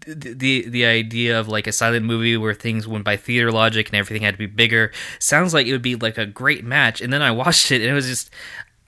the 0.05 0.67
the 0.69 0.85
idea 0.85 1.39
of 1.39 1.47
like 1.47 1.65
a 1.65 1.71
silent 1.71 2.05
movie 2.05 2.37
where 2.37 2.53
things 2.53 2.87
went 2.87 3.03
by 3.03 3.17
theater 3.17 3.51
logic 3.51 3.89
and 3.89 3.95
everything 3.95 4.21
had 4.21 4.35
to 4.35 4.37
be 4.37 4.45
bigger 4.45 4.91
sounds 5.17 5.53
like 5.53 5.65
it 5.65 5.71
would 5.71 5.81
be 5.81 5.95
like 5.95 6.17
a 6.17 6.27
great 6.27 6.63
match 6.63 7.01
and 7.01 7.11
then 7.11 7.23
i 7.23 7.31
watched 7.31 7.71
it 7.71 7.81
and 7.81 7.89
it 7.89 7.93
was 7.93 8.07
just 8.07 8.29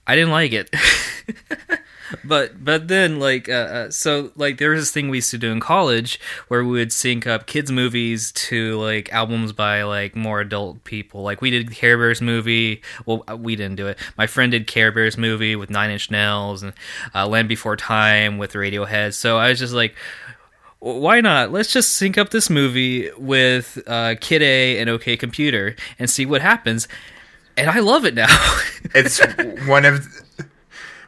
i 0.06 0.16
didn't 0.16 0.32
like 0.32 0.54
it 0.54 0.70
but 2.24 2.64
but 2.64 2.88
then 2.88 3.20
like 3.20 3.50
uh, 3.50 3.54
uh, 3.54 3.92
so 3.92 4.32
like 4.36 4.58
there 4.58 4.72
was 4.72 4.82
this 4.82 4.92
thing 4.92 5.10
we 5.10 5.18
used 5.18 5.32
to 5.32 5.38
do 5.38 5.52
in 5.52 5.60
college 5.60 6.20
where 6.48 6.64
we 6.64 6.72
would 6.72 6.92
sync 6.92 7.26
up 7.28 7.48
kids 7.48 7.72
movies 7.72 8.32
to 8.32 8.80
like 8.80 9.12
albums 9.12 9.52
by 9.52 9.84
like 9.84 10.16
more 10.16 10.42
adult 10.42 10.84
people 10.84 11.24
like 11.24 11.42
we 11.42 11.50
did 11.50 11.72
care 11.72 11.98
bears 11.98 12.22
movie 12.22 12.82
well 13.06 13.24
uh, 13.30 13.36
we 13.36 13.56
didn't 13.56 13.76
do 13.76 13.88
it 13.88 13.98
my 14.18 14.28
friend 14.28 14.52
did 14.52 14.68
care 14.68 14.92
bears 14.92 15.18
movie 15.18 15.56
with 15.56 15.70
nine 15.70 15.90
inch 15.90 16.12
nails 16.12 16.64
and 16.64 16.74
uh, 17.14 17.28
land 17.28 17.48
before 17.48 17.76
time 17.76 18.38
with 18.38 18.54
radiohead 18.54 19.14
so 19.14 19.38
i 19.38 19.50
was 19.50 19.60
just 19.60 19.74
like 19.74 19.96
why 20.86 21.20
not? 21.20 21.52
Let's 21.52 21.74
just 21.74 21.94
sync 21.94 22.16
up 22.16 22.30
this 22.30 22.48
movie 22.48 23.10
with 23.18 23.82
uh, 23.88 24.16
Kid 24.22 24.44
A 24.44 24.78
and 24.78 24.88
OK 24.88 25.18
Computer 25.18 25.76
and 25.98 26.08
see 26.08 26.28
what 26.28 26.42
happens. 26.42 26.88
And 27.58 27.70
I 27.70 27.80
love 27.80 28.06
it 28.06 28.14
now. 28.14 28.28
it's 28.94 29.20
one 29.68 29.86
of 29.86 30.06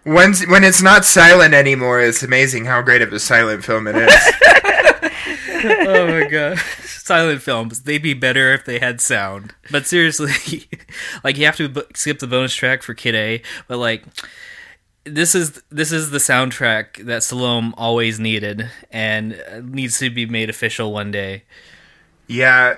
when 0.07 0.33
when 0.47 0.63
it's 0.63 0.81
not 0.81 1.05
silent 1.05 1.53
anymore. 1.53 1.99
It's 1.99 2.23
amazing 2.23 2.65
how 2.65 2.81
great 2.81 3.01
of 3.01 3.11
a 3.11 3.19
silent 3.19 3.65
film 3.65 3.87
it 3.87 3.95
is. 3.95 4.13
oh 5.63 6.07
my 6.07 6.27
god, 6.27 6.59
silent 6.59 7.41
films. 7.41 7.81
They'd 7.81 8.01
be 8.01 8.13
better 8.13 8.53
if 8.53 8.63
they 8.63 8.79
had 8.79 9.01
sound. 9.01 9.53
But 9.69 9.85
seriously, 9.85 10.67
like 11.23 11.37
you 11.37 11.45
have 11.45 11.57
to 11.57 11.85
skip 11.93 12.19
the 12.19 12.27
bonus 12.27 12.53
track 12.53 12.83
for 12.83 12.93
Kid 12.93 13.15
A, 13.15 13.41
but 13.67 13.77
like 13.77 14.03
this 15.03 15.35
is 15.35 15.61
this 15.69 15.91
is 15.91 16.11
the 16.11 16.19
soundtrack 16.19 17.05
that 17.05 17.23
Salome 17.23 17.73
always 17.77 18.19
needed 18.19 18.69
and 18.91 19.41
uh, 19.51 19.59
needs 19.61 19.99
to 19.99 20.09
be 20.09 20.25
made 20.25 20.49
official 20.49 20.93
one 20.93 21.11
day. 21.11 21.43
Yeah, 22.27 22.77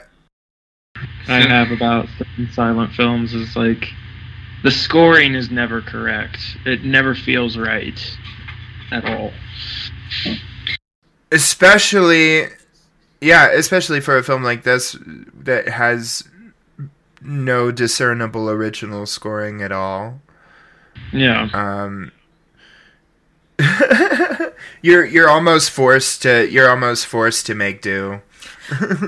I 1.28 1.42
have 1.42 1.72
about 1.72 2.08
silent 2.54 2.94
films 2.94 3.34
is 3.34 3.56
like 3.56 3.86
the 4.64 4.72
scoring 4.72 5.36
is 5.36 5.50
never 5.50 5.82
correct. 5.82 6.40
It 6.66 6.84
never 6.84 7.16
feels 7.16 7.58
right 7.58 8.00
at 8.92 9.06
all. 9.06 9.32
Especially 11.32 12.46
yeah, 13.22 13.50
especially 13.52 14.00
for 14.00 14.18
a 14.18 14.24
film 14.24 14.44
like 14.44 14.64
this 14.64 14.98
that 15.34 15.68
has 15.70 16.28
no 17.22 17.72
discernible 17.72 18.50
original 18.50 19.06
scoring 19.06 19.62
at 19.62 19.72
all. 19.72 20.22
Yeah. 21.12 21.50
Um 21.54 22.12
you're 24.82 25.06
you're 25.06 25.30
almost 25.30 25.70
forced 25.72 26.22
to 26.24 26.50
you're 26.50 26.70
almost 26.70 27.06
forced 27.06 27.46
to 27.48 27.56
make 27.56 27.82
do. 27.82 28.22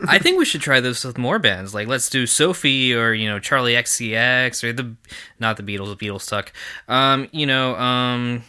I 0.08 0.20
think 0.20 0.38
we 0.38 0.46
should 0.46 0.62
try 0.62 0.80
this 0.80 1.04
with 1.04 1.18
more 1.18 1.40
bands. 1.40 1.74
Like 1.74 1.88
let's 1.88 2.10
do 2.10 2.26
Sophie 2.26 2.94
or 2.94 3.14
you 3.14 3.30
know 3.30 3.40
Charli 3.40 3.78
XCX 3.78 4.64
or 4.64 4.74
the 4.74 4.96
not 5.40 5.58
the 5.58 5.64
Beatles. 5.64 5.98
The 5.98 6.08
Beatles 6.08 6.22
suck. 6.22 6.52
Um, 6.88 7.28
you 7.32 7.46
know, 7.46 7.76
um, 7.76 8.44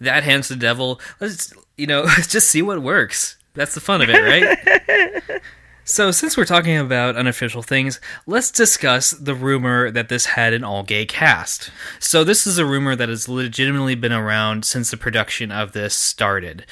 that 0.00 0.22
hands 0.22 0.48
the 0.48 0.56
devil. 0.56 1.00
Let's 1.20 1.52
you 1.76 1.86
know 1.86 2.02
let's 2.02 2.26
just 2.32 2.48
see 2.48 2.62
what 2.62 2.82
works. 2.82 3.36
That's 3.54 3.74
the 3.74 3.80
fun 3.80 4.02
of 4.02 4.08
it, 4.10 4.20
right? 4.20 5.40
So, 5.86 6.10
since 6.12 6.34
we're 6.34 6.46
talking 6.46 6.78
about 6.78 7.14
unofficial 7.14 7.62
things, 7.62 8.00
let's 8.26 8.50
discuss 8.50 9.10
the 9.10 9.34
rumor 9.34 9.90
that 9.90 10.08
this 10.08 10.24
had 10.24 10.54
an 10.54 10.64
all 10.64 10.82
gay 10.82 11.04
cast. 11.04 11.70
So, 12.00 12.24
this 12.24 12.46
is 12.46 12.56
a 12.56 12.64
rumor 12.64 12.96
that 12.96 13.10
has 13.10 13.28
legitimately 13.28 13.94
been 13.94 14.12
around 14.12 14.64
since 14.64 14.90
the 14.90 14.96
production 14.96 15.52
of 15.52 15.72
this 15.72 15.94
started. 15.94 16.64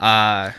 Uh, 0.00 0.50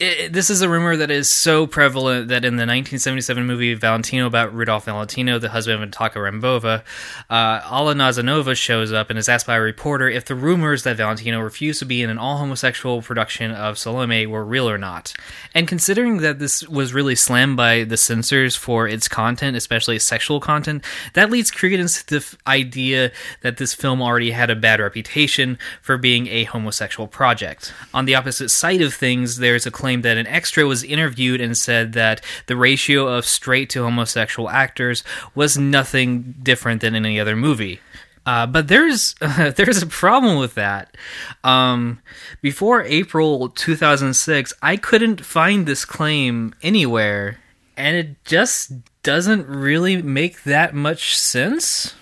it, 0.00 0.32
this 0.32 0.50
is 0.50 0.60
a 0.60 0.68
rumor 0.68 0.96
that 0.96 1.10
is 1.10 1.28
so 1.28 1.66
prevalent 1.66 2.28
that 2.28 2.44
in 2.44 2.56
the 2.56 2.62
1977 2.62 3.46
movie 3.46 3.74
Valentino 3.74 4.26
about 4.26 4.52
Rudolph 4.52 4.86
Valentino, 4.86 5.38
the 5.38 5.50
husband 5.50 5.82
of 5.82 5.88
Natalia 5.88 6.32
Rambova, 6.32 6.82
uh, 7.30 7.60
Alla 7.64 7.94
Nazanova 7.94 8.56
shows 8.56 8.92
up 8.92 9.10
and 9.10 9.18
is 9.18 9.28
asked 9.28 9.46
by 9.46 9.54
a 9.54 9.60
reporter 9.60 10.08
if 10.08 10.24
the 10.24 10.34
rumors 10.34 10.82
that 10.82 10.96
Valentino 10.96 11.40
refused 11.40 11.78
to 11.78 11.84
be 11.84 12.02
in 12.02 12.10
an 12.10 12.18
all 12.18 12.38
homosexual 12.38 13.02
production 13.02 13.52
of 13.52 13.78
Salome 13.78 14.26
were 14.26 14.44
real 14.44 14.68
or 14.68 14.78
not. 14.78 15.14
And 15.54 15.68
considering 15.68 16.18
that 16.18 16.40
this 16.40 16.66
was 16.68 16.92
really 16.92 17.14
slammed 17.14 17.56
by 17.56 17.84
the 17.84 17.96
censors 17.96 18.56
for 18.56 18.88
its 18.88 19.06
content, 19.06 19.56
especially 19.56 20.00
sexual 20.00 20.40
content, 20.40 20.84
that 21.12 21.30
leads 21.30 21.52
credence 21.52 22.02
to 22.02 22.14
the 22.14 22.16
f- 22.16 22.36
idea 22.48 23.12
that 23.42 23.58
this 23.58 23.74
film 23.74 24.02
already 24.02 24.32
had 24.32 24.50
a 24.50 24.56
bad 24.56 24.80
reputation 24.80 25.56
for 25.82 25.96
being 25.96 26.26
a 26.26 26.44
homosexual 26.44 27.06
project. 27.06 27.72
On 27.92 28.06
the 28.06 28.16
opposite 28.16 28.48
side 28.48 28.82
of 28.82 28.92
things, 28.92 29.36
there's 29.36 29.66
a 29.66 29.70
claim 29.84 30.00
that 30.00 30.16
an 30.16 30.26
extra 30.28 30.64
was 30.64 30.82
interviewed 30.82 31.42
and 31.42 31.54
said 31.54 31.92
that 31.92 32.24
the 32.46 32.56
ratio 32.56 33.06
of 33.06 33.26
straight 33.26 33.68
to 33.68 33.82
homosexual 33.82 34.48
actors 34.48 35.04
was 35.34 35.58
nothing 35.58 36.34
different 36.42 36.80
than 36.80 36.94
any 36.94 37.20
other 37.20 37.36
movie. 37.36 37.80
Uh, 38.24 38.46
but 38.46 38.68
there's 38.68 39.14
uh, 39.20 39.50
there's 39.56 39.82
a 39.82 39.86
problem 39.86 40.38
with 40.38 40.54
that. 40.54 40.96
Um, 41.44 42.00
before 42.40 42.80
April 42.84 43.50
2006, 43.50 44.54
I 44.62 44.78
couldn't 44.78 45.22
find 45.22 45.66
this 45.66 45.84
claim 45.84 46.54
anywhere, 46.62 47.40
and 47.76 47.94
it 47.94 48.24
just 48.24 48.72
doesn't 49.02 49.46
really 49.46 50.00
make 50.00 50.44
that 50.44 50.74
much 50.74 51.14
sense. 51.14 51.94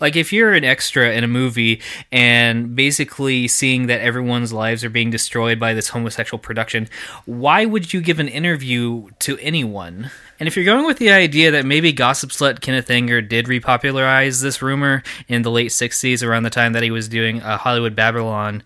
Like 0.00 0.16
if 0.16 0.32
you're 0.32 0.54
an 0.54 0.64
extra 0.64 1.12
in 1.12 1.24
a 1.24 1.28
movie 1.28 1.80
and 2.10 2.74
basically 2.74 3.48
seeing 3.48 3.86
that 3.86 4.00
everyone's 4.00 4.52
lives 4.52 4.84
are 4.84 4.90
being 4.90 5.10
destroyed 5.10 5.58
by 5.58 5.74
this 5.74 5.88
homosexual 5.88 6.38
production, 6.38 6.88
why 7.26 7.64
would 7.64 7.92
you 7.92 8.00
give 8.00 8.18
an 8.18 8.28
interview 8.28 9.08
to 9.20 9.38
anyone? 9.38 10.10
And 10.38 10.46
if 10.46 10.56
you're 10.56 10.64
going 10.64 10.86
with 10.86 10.98
the 10.98 11.10
idea 11.10 11.50
that 11.50 11.66
maybe 11.66 11.92
gossip 11.92 12.30
slut 12.30 12.60
Kenneth 12.60 12.90
Anger 12.90 13.20
did 13.20 13.46
repopularize 13.46 14.42
this 14.42 14.62
rumor 14.62 15.02
in 15.28 15.42
the 15.42 15.50
late 15.50 15.70
60s 15.70 16.26
around 16.26 16.42
the 16.42 16.50
time 16.50 16.72
that 16.72 16.82
he 16.82 16.90
was 16.90 17.08
doing 17.08 17.42
uh, 17.42 17.58
Hollywood 17.58 17.94
Babylon, 17.94 18.62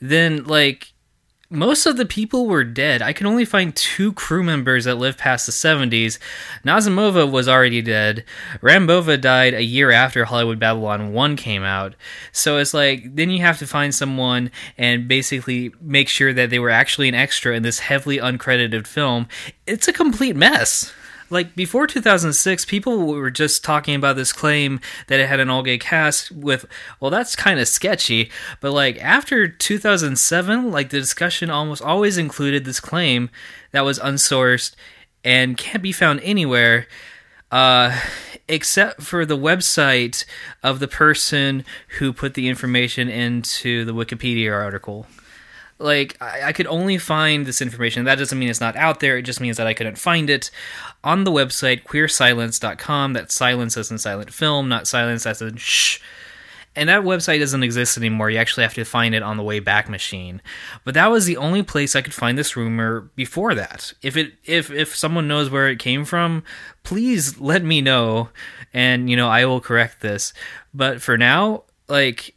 then 0.00 0.44
like 0.44 0.93
most 1.54 1.86
of 1.86 1.96
the 1.96 2.06
people 2.06 2.46
were 2.46 2.64
dead. 2.64 3.02
I 3.02 3.12
could 3.12 3.26
only 3.26 3.44
find 3.44 3.74
two 3.74 4.12
crew 4.12 4.42
members 4.42 4.84
that 4.84 4.96
lived 4.96 5.18
past 5.18 5.46
the 5.46 5.52
70s. 5.52 6.18
Nazimova 6.64 7.30
was 7.30 7.48
already 7.48 7.82
dead. 7.82 8.24
Rambova 8.60 9.20
died 9.20 9.54
a 9.54 9.62
year 9.62 9.90
after 9.90 10.24
Hollywood 10.24 10.58
Babylon 10.58 11.12
1 11.12 11.36
came 11.36 11.62
out. 11.62 11.94
So 12.32 12.58
it's 12.58 12.74
like, 12.74 13.14
then 13.14 13.30
you 13.30 13.40
have 13.40 13.58
to 13.58 13.66
find 13.66 13.94
someone 13.94 14.50
and 14.76 15.08
basically 15.08 15.72
make 15.80 16.08
sure 16.08 16.32
that 16.32 16.50
they 16.50 16.58
were 16.58 16.70
actually 16.70 17.08
an 17.08 17.14
extra 17.14 17.54
in 17.54 17.62
this 17.62 17.78
heavily 17.78 18.18
uncredited 18.18 18.86
film. 18.86 19.28
It's 19.66 19.88
a 19.88 19.92
complete 19.92 20.36
mess 20.36 20.92
like 21.30 21.54
before 21.54 21.86
2006 21.86 22.64
people 22.64 23.06
were 23.06 23.30
just 23.30 23.64
talking 23.64 23.94
about 23.94 24.16
this 24.16 24.32
claim 24.32 24.80
that 25.08 25.20
it 25.20 25.28
had 25.28 25.40
an 25.40 25.50
all 25.50 25.62
gay 25.62 25.78
cast 25.78 26.30
with 26.30 26.66
well 27.00 27.10
that's 27.10 27.36
kind 27.36 27.58
of 27.60 27.68
sketchy 27.68 28.30
but 28.60 28.72
like 28.72 29.02
after 29.02 29.48
2007 29.48 30.70
like 30.70 30.90
the 30.90 31.00
discussion 31.00 31.50
almost 31.50 31.82
always 31.82 32.18
included 32.18 32.64
this 32.64 32.80
claim 32.80 33.30
that 33.72 33.84
was 33.84 33.98
unsourced 33.98 34.74
and 35.24 35.56
can't 35.56 35.82
be 35.82 35.92
found 35.92 36.20
anywhere 36.22 36.86
uh, 37.50 37.98
except 38.48 39.00
for 39.00 39.24
the 39.24 39.38
website 39.38 40.24
of 40.62 40.80
the 40.80 40.88
person 40.88 41.64
who 41.98 42.12
put 42.12 42.34
the 42.34 42.48
information 42.48 43.08
into 43.08 43.84
the 43.84 43.94
wikipedia 43.94 44.52
article 44.52 45.06
like 45.78 46.16
I, 46.20 46.48
I, 46.48 46.52
could 46.52 46.66
only 46.66 46.98
find 46.98 47.46
this 47.46 47.60
information. 47.60 48.04
That 48.04 48.18
doesn't 48.18 48.38
mean 48.38 48.48
it's 48.48 48.60
not 48.60 48.76
out 48.76 49.00
there. 49.00 49.18
It 49.18 49.22
just 49.22 49.40
means 49.40 49.56
that 49.56 49.66
i 49.66 49.74
couldn't 49.74 49.98
find 49.98 50.30
it. 50.30 50.50
On 51.02 51.24
the 51.24 51.32
website 51.32 51.82
queersilence.com 51.84 53.12
That 53.12 53.30
silence 53.30 53.76
as 53.76 53.90
in 53.90 53.98
silent 53.98 54.32
film 54.32 54.68
not 54.68 54.86
silence 54.86 55.26
as 55.26 55.42
in 55.42 55.56
shh. 55.56 56.00
And 56.76 56.88
that 56.88 57.02
website 57.02 57.38
doesn't 57.38 57.62
exist 57.62 57.96
anymore. 57.96 58.30
You 58.30 58.38
actually 58.38 58.64
have 58.64 58.74
to 58.74 58.84
find 58.84 59.14
it 59.14 59.22
on 59.22 59.36
the 59.36 59.44
wayback 59.44 59.88
machine. 59.88 60.42
But 60.82 60.94
that 60.94 61.08
was 61.08 61.24
the 61.24 61.36
only 61.36 61.62
place 61.62 61.94
i 61.94 62.02
could 62.02 62.14
find 62.14 62.36
this 62.36 62.56
rumor 62.56 63.10
before 63.14 63.54
that. 63.54 63.92
If 64.02 64.16
it 64.16 64.34
if 64.44 64.70
if 64.70 64.94
someone 64.94 65.28
knows 65.28 65.50
where 65.50 65.68
it 65.68 65.78
came 65.78 66.04
from 66.04 66.42
please 66.82 67.40
let 67.40 67.64
me 67.64 67.80
know. 67.80 68.30
And 68.72 69.10
you 69.10 69.16
know 69.16 69.28
i 69.28 69.44
will 69.44 69.60
correct 69.60 70.00
this. 70.00 70.32
But 70.72 71.02
for 71.02 71.18
now 71.18 71.64
like 71.88 72.33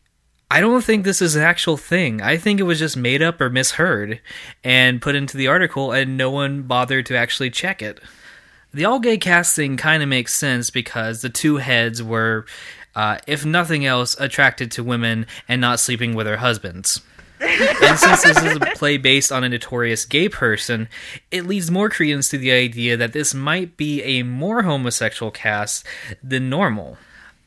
I 0.49 0.61
don't 0.61 0.83
think 0.83 1.03
this 1.03 1.21
is 1.21 1.35
an 1.35 1.43
actual 1.43 1.75
thing. 1.75 2.21
I 2.21 2.37
think 2.37 2.59
it 2.59 2.63
was 2.63 2.79
just 2.79 2.95
made 2.95 3.21
up 3.21 3.41
or 3.41 3.49
misheard 3.49 4.21
and 4.63 5.01
put 5.01 5.15
into 5.15 5.35
the 5.35 5.47
article, 5.47 5.91
and 5.91 6.15
no 6.15 6.31
one 6.31 6.63
bothered 6.63 7.05
to 7.07 7.17
actually 7.17 7.49
check 7.49 7.81
it. 7.81 7.99
The 8.73 8.85
all 8.85 8.99
gay 8.99 9.17
casting 9.17 9.75
kind 9.75 10.01
of 10.01 10.09
makes 10.09 10.33
sense 10.33 10.69
because 10.69 11.21
the 11.21 11.29
two 11.29 11.57
heads 11.57 12.01
were, 12.01 12.45
uh, 12.95 13.17
if 13.27 13.45
nothing 13.45 13.85
else, 13.85 14.15
attracted 14.19 14.71
to 14.71 14.83
women 14.83 15.25
and 15.49 15.59
not 15.59 15.81
sleeping 15.81 16.15
with 16.15 16.27
their 16.27 16.37
husbands. 16.37 17.01
and 17.39 17.99
since 17.99 18.23
this 18.23 18.41
is 18.41 18.55
a 18.55 18.59
play 18.75 18.97
based 18.97 19.31
on 19.31 19.43
a 19.43 19.49
notorious 19.49 20.05
gay 20.05 20.29
person, 20.29 20.87
it 21.29 21.45
leads 21.45 21.69
more 21.69 21.89
credence 21.89 22.29
to 22.29 22.37
the 22.37 22.51
idea 22.51 22.95
that 22.97 23.13
this 23.13 23.33
might 23.33 23.77
be 23.77 24.01
a 24.01 24.23
more 24.23 24.63
homosexual 24.63 25.29
cast 25.29 25.85
than 26.23 26.49
normal. 26.49 26.97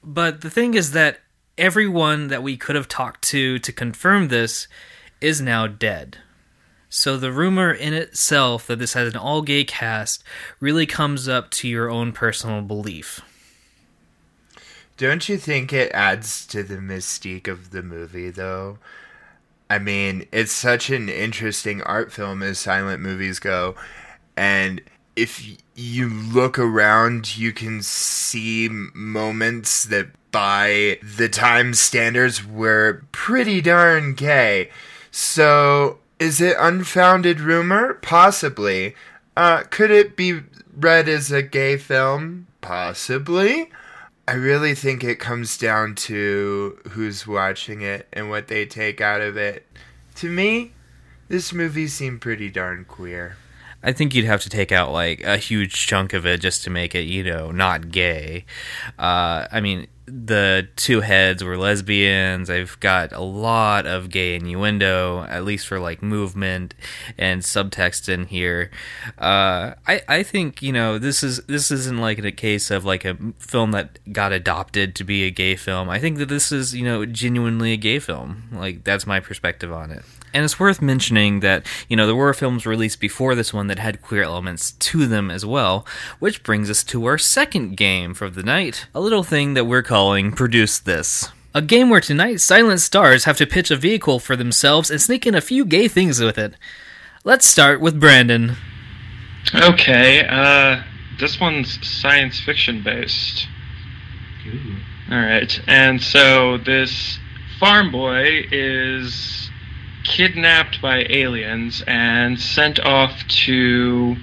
But 0.05 0.43
the 0.43 0.51
thing 0.51 0.75
is 0.75 0.93
that 0.93 1.21
everyone 1.61 2.29
that 2.29 2.43
we 2.43 2.57
could 2.57 2.75
have 2.75 2.89
talked 2.89 3.23
to 3.23 3.59
to 3.59 3.71
confirm 3.73 4.29
this 4.29 4.67
is 5.21 5.41
now 5.41 5.67
dead. 5.67 6.17
So 6.89 7.17
the 7.17 7.31
rumor 7.31 7.71
in 7.71 7.93
itself 7.93 8.67
that 8.67 8.79
this 8.79 8.95
has 8.95 9.13
an 9.13 9.21
all 9.21 9.43
gay 9.43 9.65
cast 9.65 10.25
really 10.59 10.87
comes 10.87 11.29
up 11.29 11.51
to 11.53 11.69
your 11.69 11.91
own 11.91 12.13
personal 12.13 12.63
belief. 12.63 13.21
Don't 14.97 15.29
you 15.29 15.37
think 15.37 15.73
it 15.73 15.93
adds 15.93 16.47
to 16.47 16.63
the 16.63 16.79
mystique 16.79 17.47
of 17.47 17.71
the 17.71 17.83
movie, 17.83 18.31
though? 18.31 18.79
I 19.69 19.79
mean, 19.79 20.27
it's 20.33 20.53
such 20.53 20.91
an 20.91 21.09
interesting 21.09 21.81
art 21.83 22.11
film 22.13 22.43
as 22.43 22.59
silent 22.59 23.01
movies 23.01 23.39
go, 23.39 23.77
and 24.37 24.81
if 25.21 25.59
you 25.75 26.09
look 26.09 26.59
around, 26.59 27.37
you 27.37 27.53
can 27.53 27.83
see 27.83 28.71
moments 28.71 29.85
that, 29.85 30.09
by 30.33 30.99
the 31.03 31.29
time 31.29 31.75
standards, 31.75 32.43
were 32.43 33.03
pretty 33.13 33.61
darn 33.61 34.15
gay. 34.15 34.71
So, 35.11 35.99
is 36.19 36.41
it 36.41 36.57
unfounded 36.59 37.39
rumor? 37.39 37.95
Possibly. 37.95 38.95
Uh, 39.37 39.65
could 39.69 39.91
it 39.91 40.17
be 40.17 40.41
read 40.75 41.07
as 41.07 41.31
a 41.31 41.43
gay 41.43 41.77
film? 41.77 42.47
Possibly. 42.63 43.71
I 44.27 44.33
really 44.33 44.75
think 44.75 45.05
it 45.05 45.17
comes 45.17 45.59
down 45.59 45.97
to 45.97 46.79
who's 46.93 47.27
watching 47.27 47.83
it 47.83 48.09
and 48.11 48.31
what 48.31 48.49
they 48.49 48.65
take 48.65 49.03
out 49.03 49.21
of 49.21 49.37
it. 49.37 49.67
To 50.17 50.31
me, 50.31 50.73
this 51.29 51.53
movie 51.53 51.89
seemed 51.89 52.23
pretty 52.23 52.49
darn 52.49 52.87
queer. 52.87 53.37
I 53.83 53.93
think 53.93 54.15
you'd 54.15 54.27
have 54.27 54.43
to 54.43 54.51
take 54.51 54.73
out 54.73 54.93
like 54.93 55.23
a 55.25 55.39
huge 55.39 55.87
chunk 55.87 56.13
of 56.13 56.27
it 56.27 56.41
just 56.41 56.63
to 56.65 56.71
make 56.71 56.95
it, 56.95 57.03
you 57.03 57.25
know, 57.25 57.51
not 57.51 57.91
gay. 57.91 58.45
Uh, 58.99 59.47
I 59.51 59.61
mean, 59.61 59.87
the 60.11 60.69
two 60.77 61.01
heads 61.01 61.43
were 61.45 61.57
lesbians. 61.57 62.51
I've 62.51 62.79
got 62.81 63.13
a 63.13 63.21
lot 63.21 63.87
of 63.87 64.11
gay 64.11 64.35
innuendo, 64.35 65.25
at 65.29 65.45
least 65.45 65.67
for 65.67 65.79
like 65.79 66.03
movement 66.03 66.75
and 67.17 67.43
subtext 67.43 68.09
in 68.09 68.27
here. 68.27 68.71
Uh, 69.19 69.75
I 69.87 70.03
I 70.09 70.23
think 70.23 70.63
you 70.63 70.73
know 70.73 70.99
this 70.99 71.23
is 71.23 71.39
this 71.47 71.71
isn't 71.71 71.99
like 71.99 72.19
a 72.19 72.33
case 72.33 72.71
of 72.71 72.85
like 72.85 73.05
a 73.05 73.17
film 73.39 73.71
that 73.71 73.99
got 74.13 74.33
adopted 74.33 74.95
to 74.97 75.05
be 75.05 75.25
a 75.25 75.31
gay 75.31 75.57
film. 75.57 75.89
I 75.89 75.99
think 75.99 76.19
that 76.19 76.29
this 76.29 76.51
is 76.51 76.75
you 76.75 76.85
know 76.85 77.07
genuinely 77.07 77.73
a 77.73 77.77
gay 77.77 77.99
film. 77.99 78.49
Like 78.53 78.85
that's 78.85 79.07
my 79.07 79.21
perspective 79.21 79.73
on 79.73 79.91
it. 79.91 80.03
And 80.33 80.45
it's 80.45 80.61
worth 80.61 80.81
mentioning 80.81 81.41
that, 81.41 81.67
you 81.89 81.97
know, 81.97 82.07
there 82.07 82.15
were 82.15 82.33
films 82.33 82.67
released 82.67 83.01
before 83.01 83.35
this 83.35 83.53
one 83.53 83.67
that 83.67 83.79
had 83.79 84.03
queer 84.03 84.23
elements 84.23 84.73
to 84.73 85.07
them 85.07 85.31
as 85.31 85.45
well, 85.45 85.87
which 86.19 86.43
brings 86.43 86.71
us 86.71 86.85
to 86.85 87.05
our 87.07 87.19
second 87.19 87.77
game 87.77 88.15
for 88.15 88.31
the 88.31 88.43
night, 88.43 88.87
a 88.95 89.01
little 89.01 89.25
thing 89.25 89.55
that 89.55 89.65
we're 89.65 89.83
calling 89.83 90.33
Produce 90.33 90.79
This. 90.79 91.31
A 91.53 91.61
game 91.61 91.91
where 91.91 92.01
tonight 92.01 92.41
silent 92.41 92.81
stars 92.81 93.25
have 93.25 93.37
to 93.39 93.47
pitch 93.47 93.73
a 93.73 93.77
vehicle 93.77 94.21
for 94.21 94.37
themselves 94.37 94.89
and 94.89 95.03
sneak 95.03 95.27
in 95.27 95.35
a 95.35 95.41
few 95.41 95.65
gay 95.65 95.89
things 95.89 96.21
with 96.21 96.39
it. 96.39 96.55
Let's 97.25 97.45
start 97.45 97.81
with 97.81 97.99
Brandon. 97.99 98.57
Okay, 99.53 100.25
uh, 100.29 100.83
this 101.19 101.41
one's 101.41 101.85
science 101.87 102.41
fiction 102.41 102.85
based. 102.85 103.49
Alright, 105.11 105.61
and 105.67 106.01
so 106.01 106.59
this 106.59 107.19
farm 107.59 107.91
boy 107.91 108.47
is 108.53 109.50
kidnapped 110.05 110.81
by 110.81 111.07
aliens 111.09 111.83
and 111.87 112.41
sent 112.41 112.81
off 112.81 113.27
to 113.29 114.17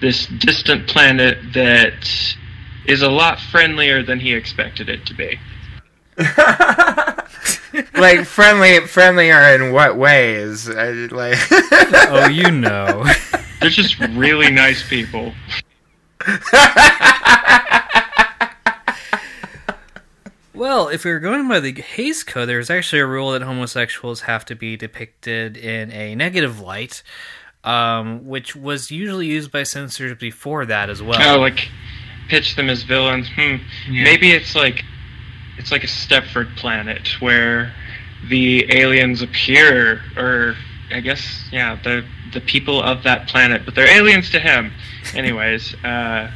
this 0.00 0.26
distant 0.26 0.88
planet 0.88 1.38
that 1.54 2.08
is 2.86 3.02
a 3.02 3.10
lot 3.10 3.38
friendlier 3.38 4.02
than 4.02 4.20
he 4.20 4.32
expected 4.32 4.88
it 4.88 5.06
to 5.06 5.14
be. 5.14 5.38
like 7.94 8.24
friendly, 8.26 8.80
friendlier 8.86 9.54
in 9.54 9.72
what 9.72 9.96
ways? 9.96 10.68
I, 10.68 10.90
like, 10.90 11.38
oh, 11.50 12.28
you 12.28 12.50
know, 12.50 13.04
they're 13.60 13.70
just 13.70 13.98
really 14.00 14.50
nice 14.50 14.86
people. 14.88 15.32
Well, 20.60 20.88
if 20.88 21.06
we 21.06 21.10
are 21.10 21.20
going 21.20 21.48
by 21.48 21.60
the 21.60 21.72
Hays 21.72 22.22
Code, 22.22 22.46
there's 22.46 22.68
actually 22.68 23.00
a 23.00 23.06
rule 23.06 23.30
that 23.30 23.40
homosexuals 23.40 24.20
have 24.20 24.44
to 24.44 24.54
be 24.54 24.76
depicted 24.76 25.56
in 25.56 25.90
a 25.90 26.14
negative 26.14 26.60
light, 26.60 27.02
um, 27.64 28.26
which 28.26 28.54
was 28.54 28.90
usually 28.90 29.24
used 29.24 29.50
by 29.50 29.62
censors 29.62 30.18
before 30.18 30.66
that 30.66 30.90
as 30.90 31.02
well. 31.02 31.18
Oh, 31.18 31.40
like 31.40 31.70
pitch 32.28 32.56
them 32.56 32.68
as 32.68 32.82
villains. 32.82 33.26
Hmm. 33.30 33.56
Yeah. 33.88 34.04
Maybe 34.04 34.32
it's 34.32 34.54
like 34.54 34.84
it's 35.56 35.72
like 35.72 35.82
a 35.82 35.86
Stepford 35.86 36.54
planet 36.56 37.08
where 37.22 37.72
the 38.28 38.70
aliens 38.70 39.22
appear, 39.22 40.02
or 40.14 40.56
I 40.92 41.00
guess 41.00 41.48
yeah, 41.50 41.80
the 41.82 42.04
the 42.34 42.42
people 42.42 42.82
of 42.82 43.02
that 43.04 43.28
planet, 43.28 43.62
but 43.64 43.74
they're 43.74 43.88
aliens 43.88 44.28
to 44.32 44.38
him. 44.38 44.74
Anyways, 45.14 45.74
uh, 45.82 46.30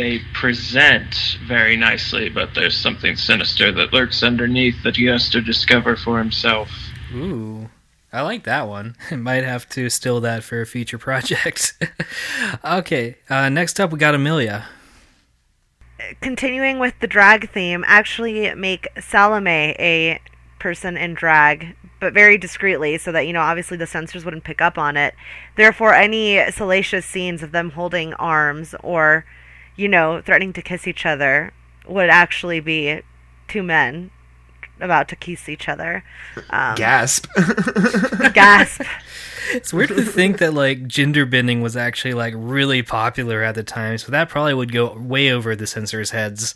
they 0.00 0.18
present 0.32 1.36
very 1.46 1.76
nicely, 1.76 2.30
but 2.30 2.54
there's 2.54 2.74
something 2.74 3.16
sinister 3.16 3.70
that 3.70 3.92
lurks 3.92 4.22
underneath 4.22 4.82
that 4.82 4.96
he 4.96 5.04
has 5.04 5.28
to 5.28 5.42
discover 5.42 5.94
for 5.94 6.16
himself. 6.18 6.70
Ooh. 7.12 7.68
I 8.10 8.22
like 8.22 8.44
that 8.44 8.66
one. 8.66 8.96
Might 9.10 9.44
have 9.44 9.68
to 9.70 9.90
steal 9.90 10.20
that 10.22 10.42
for 10.42 10.62
a 10.62 10.66
future 10.66 10.96
project. 11.08 11.74
okay, 12.64 13.16
uh, 13.28 13.50
next 13.50 13.78
up 13.78 13.92
we 13.92 13.98
got 13.98 14.14
Amelia. 14.14 14.64
Continuing 16.22 16.78
with 16.78 16.94
the 17.00 17.06
drag 17.06 17.50
theme, 17.50 17.84
actually 17.86 18.54
make 18.54 18.88
Salome 18.98 19.76
a 19.78 20.18
person 20.58 20.96
in 20.96 21.12
drag, 21.12 21.76
but 22.00 22.14
very 22.14 22.38
discreetly, 22.38 22.96
so 22.96 23.12
that, 23.12 23.26
you 23.26 23.34
know, 23.34 23.42
obviously 23.42 23.76
the 23.76 23.86
censors 23.86 24.24
wouldn't 24.24 24.44
pick 24.44 24.62
up 24.62 24.78
on 24.78 24.96
it. 24.96 25.14
Therefore, 25.56 25.92
any 25.92 26.50
salacious 26.52 27.04
scenes 27.04 27.42
of 27.42 27.52
them 27.52 27.72
holding 27.72 28.14
arms 28.14 28.74
or 28.82 29.26
you 29.76 29.88
know, 29.88 30.20
threatening 30.22 30.52
to 30.54 30.62
kiss 30.62 30.86
each 30.86 31.06
other 31.06 31.52
would 31.86 32.10
actually 32.10 32.60
be 32.60 33.00
two 33.48 33.62
men 33.62 34.10
about 34.80 35.08
to 35.08 35.16
kiss 35.16 35.48
each 35.48 35.68
other. 35.68 36.04
Um, 36.50 36.74
gasp. 36.74 37.26
gasp. 38.34 38.82
It's 39.52 39.72
weird 39.72 39.88
to 39.88 40.02
think 40.02 40.38
that 40.38 40.54
like 40.54 40.86
gender 40.86 41.26
bending 41.26 41.60
was 41.60 41.76
actually 41.76 42.14
like 42.14 42.34
really 42.36 42.82
popular 42.82 43.42
at 43.42 43.54
the 43.54 43.62
time, 43.62 43.98
so 43.98 44.12
that 44.12 44.28
probably 44.28 44.54
would 44.54 44.72
go 44.72 44.94
way 44.96 45.30
over 45.30 45.56
the 45.56 45.66
censors' 45.66 46.10
heads. 46.10 46.54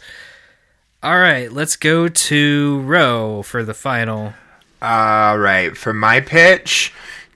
All 1.02 1.18
right, 1.18 1.52
let's 1.52 1.76
go 1.76 2.08
to 2.08 2.80
Row 2.80 3.42
for 3.42 3.64
the 3.64 3.74
final. 3.74 4.34
All 4.80 5.38
right, 5.38 5.76
for 5.76 5.92
my 5.92 6.20
pitch, 6.20 6.92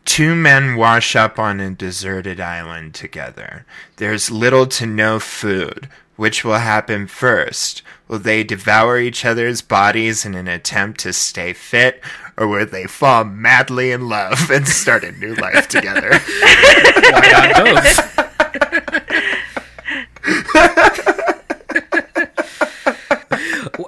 Two 0.08 0.34
men 0.34 0.76
wash 0.76 1.14
up 1.14 1.38
on 1.38 1.60
a 1.60 1.70
deserted 1.70 2.40
island 2.40 2.94
together. 2.94 3.66
There's 3.98 4.30
little 4.30 4.66
to 4.68 4.86
no 4.86 5.20
food. 5.20 5.90
Which 6.16 6.42
will 6.42 6.54
happen 6.54 7.06
first? 7.06 7.82
Will 8.08 8.18
they 8.18 8.42
devour 8.42 8.98
each 8.98 9.26
other's 9.26 9.60
bodies 9.60 10.24
in 10.24 10.34
an 10.34 10.48
attempt 10.48 11.00
to 11.00 11.12
stay 11.12 11.52
fit, 11.52 12.02
or 12.38 12.48
will 12.48 12.64
they 12.64 12.86
fall 12.86 13.24
madly 13.24 13.90
in 13.92 14.08
love 14.08 14.50
and 14.50 14.66
start 14.66 15.04
a 15.04 15.12
new 15.12 15.34
life 15.34 15.68
together? 15.68 16.10
Why 16.18 17.52
not 17.54 17.64
both? 17.66 18.14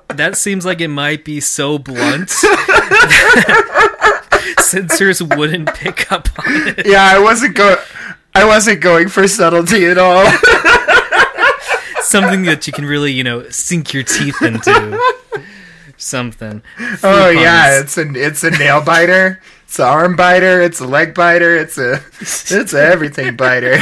that 0.16 0.36
seems 0.36 0.66
like 0.66 0.82
it 0.82 0.88
might 0.88 1.24
be 1.24 1.40
so 1.40 1.78
blunt 1.78 2.30
censors 4.70 5.22
wouldn't 5.22 5.74
pick 5.74 6.10
up 6.12 6.28
on 6.38 6.44
it. 6.68 6.86
Yeah, 6.86 7.04
I 7.04 7.18
wasn't 7.18 7.56
going. 7.56 7.76
I 8.34 8.44
wasn't 8.44 8.80
going 8.80 9.08
for 9.08 9.26
subtlety 9.26 9.86
at 9.86 9.98
all. 9.98 10.24
Something 12.02 12.44
that 12.44 12.66
you 12.66 12.72
can 12.72 12.84
really, 12.84 13.12
you 13.12 13.24
know, 13.24 13.48
sink 13.50 13.92
your 13.92 14.02
teeth 14.02 14.40
into. 14.42 14.98
Something. 15.96 16.62
Food 16.76 16.98
oh 17.04 17.32
puns. 17.32 17.40
yeah, 17.40 17.80
it's 17.80 17.98
a 17.98 18.10
it's 18.14 18.44
a 18.44 18.50
nail 18.50 18.82
biter. 18.82 19.40
It's 19.64 19.78
an 19.78 19.86
arm 19.86 20.16
biter. 20.16 20.60
It's 20.60 20.80
a 20.80 20.86
leg 20.86 21.14
biter. 21.14 21.56
It's 21.56 21.78
a 21.78 22.02
it's 22.20 22.72
a 22.72 22.82
everything 22.82 23.36
biter. 23.36 23.74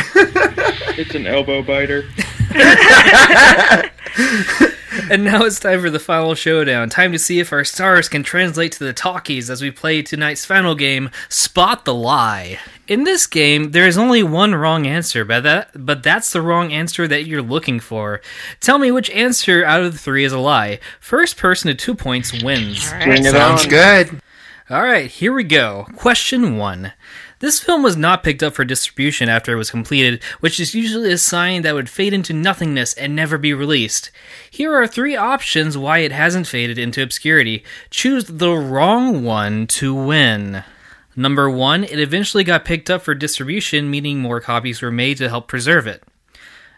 it's 0.98 1.14
an 1.14 1.27
elbow 1.27 1.62
biter. 1.62 2.05
and 5.11 5.25
now 5.25 5.44
it's 5.44 5.61
time 5.61 5.81
for 5.81 5.90
the 5.90 5.99
final 5.99 6.35
showdown. 6.35 6.88
Time 6.88 7.12
to 7.12 7.18
see 7.18 7.40
if 7.40 7.53
our 7.53 7.64
stars 7.64 8.09
can 8.09 8.23
translate 8.23 8.73
to 8.73 8.85
the 8.85 8.92
talkies 8.92 9.51
as 9.51 9.62
we 9.62 9.71
play 9.71 10.03
tonight's 10.03 10.44
final 10.44 10.75
game, 10.75 11.11
Spot 11.29 11.85
the 11.85 11.94
Lie. 11.94 12.59
In 12.87 13.05
this 13.05 13.27
game, 13.27 13.73
there 13.73 13.87
is 13.87 13.99
only 13.99 14.23
one 14.23 14.55
wrong 14.55 14.87
answer, 14.87 15.25
but 15.25 15.42
that 15.42 15.71
but 15.75 16.03
that's 16.03 16.33
the 16.33 16.40
wrong 16.40 16.73
answer 16.73 17.07
that 17.07 17.27
you're 17.27 17.42
looking 17.42 17.81
for. 17.81 18.21
Tell 18.61 18.79
me 18.79 18.90
which 18.90 19.11
answer 19.11 19.64
out 19.64 19.83
of 19.83 19.92
the 19.92 19.99
three 19.99 20.25
is 20.25 20.33
a 20.33 20.38
lie. 20.38 20.81
First 21.01 21.37
person 21.37 21.68
to 21.68 21.75
two 21.75 21.94
points 21.94 22.42
wins. 22.42 22.90
Right. 22.92 23.23
Sounds 23.25 23.64
on. 23.64 23.68
good. 23.68 24.23
All 24.71 24.83
right, 24.83 25.11
here 25.11 25.33
we 25.33 25.44
go. 25.44 25.87
Question 25.97 26.59
one. 26.59 26.92
This 27.40 27.61
film 27.61 27.85
was 27.85 27.96
not 27.96 28.24
picked 28.24 28.42
up 28.42 28.55
for 28.55 28.64
distribution 28.64 29.29
after 29.29 29.53
it 29.53 29.57
was 29.57 29.70
completed, 29.70 30.22
which 30.40 30.59
is 30.59 30.74
usually 30.74 31.12
a 31.12 31.18
sign 31.18 31.62
that 31.62 31.74
would 31.74 31.88
fade 31.88 32.12
into 32.12 32.33
nothingness 32.33 32.94
and 32.94 33.14
never 33.14 33.38
be 33.38 33.55
released. 33.55 34.11
Here 34.51 34.74
are 34.74 34.88
three 34.88 35.14
options 35.14 35.79
why 35.79 35.98
it 35.98 36.11
hasn't 36.11 36.48
faded 36.48 36.79
into 36.79 37.03
obscurity. 37.03 37.64
Choose 37.90 38.24
the 38.24 38.53
wrong 38.53 39.22
one 39.22 39.68
to 39.68 39.94
win. 39.94 40.64
Number 41.14 41.48
one, 41.48 41.85
it 41.85 42.01
eventually 42.01 42.44
got 42.44 42.64
picked 42.64 42.90
up 42.90 43.03
for 43.03 43.14
distribution, 43.14 43.90
meaning 43.90 44.18
more 44.18 44.40
copies 44.40 44.83
were 44.83 44.90
made 44.90 45.18
to 45.18 45.29
help 45.29 45.46
preserve 45.46 45.87
it. 45.87 46.03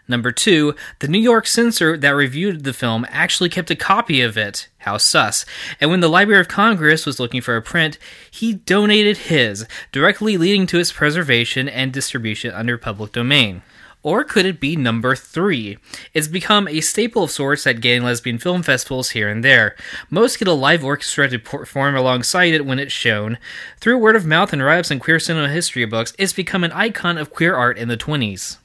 Number 0.07 0.31
two, 0.31 0.75
the 0.99 1.07
New 1.07 1.19
York 1.19 1.47
censor 1.47 1.97
that 1.97 2.09
reviewed 2.09 2.63
the 2.63 2.73
film 2.73 3.05
actually 3.09 3.49
kept 3.49 3.71
a 3.71 3.75
copy 3.75 4.21
of 4.21 4.37
it. 4.37 4.67
How 4.81 4.97
sus. 4.97 5.45
And 5.79 5.89
when 5.89 5.99
the 5.99 6.09
Library 6.09 6.41
of 6.41 6.47
Congress 6.47 7.05
was 7.05 7.19
looking 7.19 7.41
for 7.41 7.55
a 7.55 7.61
print, 7.61 7.97
he 8.29 8.53
donated 8.53 9.17
his, 9.17 9.65
directly 9.91 10.37
leading 10.37 10.65
to 10.67 10.79
its 10.79 10.91
preservation 10.91 11.69
and 11.69 11.93
distribution 11.93 12.51
under 12.53 12.77
public 12.77 13.11
domain. 13.11 13.61
Or 14.03 14.23
could 14.23 14.47
it 14.47 14.59
be 14.59 14.75
number 14.75 15.15
three? 15.15 15.77
It's 16.13 16.27
become 16.27 16.67
a 16.67 16.81
staple 16.81 17.25
of 17.25 17.31
sorts 17.31 17.67
at 17.67 17.81
gay 17.81 17.95
and 17.95 18.05
lesbian 18.05 18.39
film 18.39 18.63
festivals 18.63 19.11
here 19.11 19.29
and 19.29 19.43
there. 19.43 19.75
Most 20.09 20.39
get 20.39 20.47
a 20.47 20.53
live 20.53 20.83
orchestra 20.83 21.29
to 21.29 21.37
perform 21.37 21.95
alongside 21.95 22.53
it 22.53 22.65
when 22.65 22.79
it's 22.79 22.91
shown. 22.91 23.37
Through 23.79 23.99
word 23.99 24.15
of 24.15 24.25
mouth 24.25 24.53
and 24.53 24.63
write 24.63 24.79
ups 24.79 24.89
and 24.89 24.99
queer 24.99 25.19
cinema 25.19 25.49
history 25.49 25.85
books, 25.85 26.13
it's 26.17 26.33
become 26.33 26.63
an 26.63 26.71
icon 26.71 27.19
of 27.19 27.29
queer 27.29 27.55
art 27.55 27.77
in 27.77 27.87
the 27.89 27.97
20s. 27.97 28.57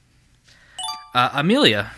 Uh, 1.13 1.29
Amelia. 1.33 1.91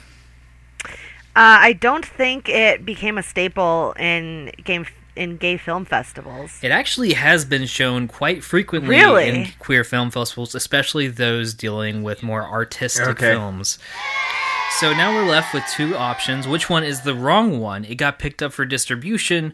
Uh, 1.36 1.62
I 1.62 1.74
don't 1.74 2.06
think 2.06 2.50
it 2.50 2.86
became 2.86 3.18
a 3.18 3.24
staple 3.24 3.94
in 4.00 4.52
game 4.64 4.86
in 5.16 5.38
gay 5.38 5.58
film 5.58 5.86
festivals. 5.86 6.60
It 6.62 6.72
actually 6.72 7.14
has 7.14 7.44
been 7.46 7.66
shown 7.66 8.08
quite 8.08 8.44
frequently 8.44 8.90
Really? 8.96 9.28
in 9.28 9.48
queer 9.60 9.84
film 9.84 10.12
festivals, 10.12 10.56
especially 10.56 11.08
those 11.08 11.54
dealing 11.54 12.04
with 12.04 12.24
more 12.24 12.44
artistic 12.44 13.08
Okay. 13.10 13.32
films. 13.32 13.78
So 14.80 14.94
now 14.94 15.14
we're 15.14 15.26
left 15.30 15.54
with 15.54 15.64
two 15.76 15.96
options. 15.98 16.48
Which 16.48 16.70
one 16.70 16.84
is 16.84 17.02
the 17.02 17.14
wrong 17.16 17.60
one? 17.60 17.84
It 17.86 17.96
got 17.96 18.18
picked 18.20 18.42
up 18.42 18.54
for 18.54 18.66
distribution, 18.66 19.54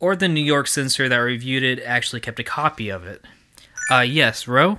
or 0.00 0.16
the 0.16 0.26
New 0.26 0.42
York 0.42 0.66
censor 0.66 1.08
that 1.08 1.16
reviewed 1.16 1.62
it 1.62 1.80
actually 1.84 2.20
kept 2.20 2.40
a 2.40 2.44
copy 2.44 2.88
of 2.88 3.06
it? 3.06 3.22
Uh, 3.90 4.00
yes, 4.00 4.48
Row? 4.48 4.78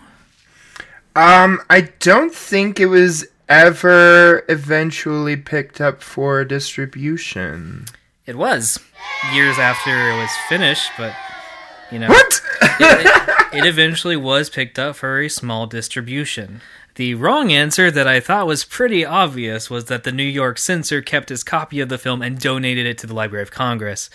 Um, 1.16 1.62
I 1.70 1.82
don't 2.00 2.34
think 2.34 2.80
it 2.80 2.88
was 2.88 3.26
ever 3.48 4.44
eventually 4.50 5.38
picked 5.38 5.80
up 5.80 6.02
for 6.02 6.44
distribution. 6.46 7.86
It 8.26 8.36
was 8.36 8.80
years 9.34 9.58
after 9.60 9.92
it 9.92 10.18
was 10.18 10.32
finished, 10.50 10.90
but 10.98 11.16
you 11.92 12.00
know, 12.00 12.08
What? 12.08 12.42
it, 12.62 13.54
it 13.54 13.66
eventually 13.66 14.16
was 14.18 14.50
picked 14.50 14.80
up 14.80 14.96
for 14.96 15.20
a 15.22 15.30
small 15.30 15.68
distribution. 15.68 16.62
The 16.96 17.14
wrong 17.14 17.52
answer 17.52 17.92
that 17.92 18.08
I 18.08 18.20
thought 18.20 18.48
was 18.48 18.64
pretty 18.64 19.06
obvious 19.06 19.70
was 19.70 19.86
that 19.86 20.06
the 20.06 20.12
New 20.14 20.24
York 20.24 20.58
censor 20.58 21.02
kept 21.02 21.30
his 21.30 21.44
copy 21.44 21.82
of 21.82 21.90
the 21.90 21.98
film 21.98 22.22
and 22.22 22.40
donated 22.40 22.86
it 22.86 22.98
to 23.00 23.08
the 23.08 23.14
Library 23.14 23.44
of 23.44 23.52
Congress. 23.52 24.10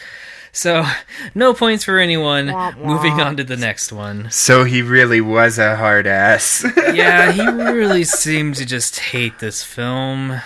So, 0.53 0.85
no 1.35 1.55
points 1.55 1.85
for 1.85 1.99
anyone. 1.99 2.47
Womp 2.49 2.75
womp. 2.75 2.85
Moving 2.85 3.21
on 3.21 3.37
to 3.37 3.45
the 3.45 3.57
next 3.57 3.93
one. 3.93 4.29
so 4.31 4.65
he 4.65 4.83
really 4.83 5.21
was 5.21 5.59
a 5.59 5.77
hard 5.77 6.07
ass. 6.07 6.65
Yeah, 6.95 7.31
he 7.31 7.47
really 7.47 8.03
seemed 8.05 8.57
to 8.57 8.67
just 8.67 8.99
hate 8.99 9.39
this 9.39 9.63
film. 9.63 10.41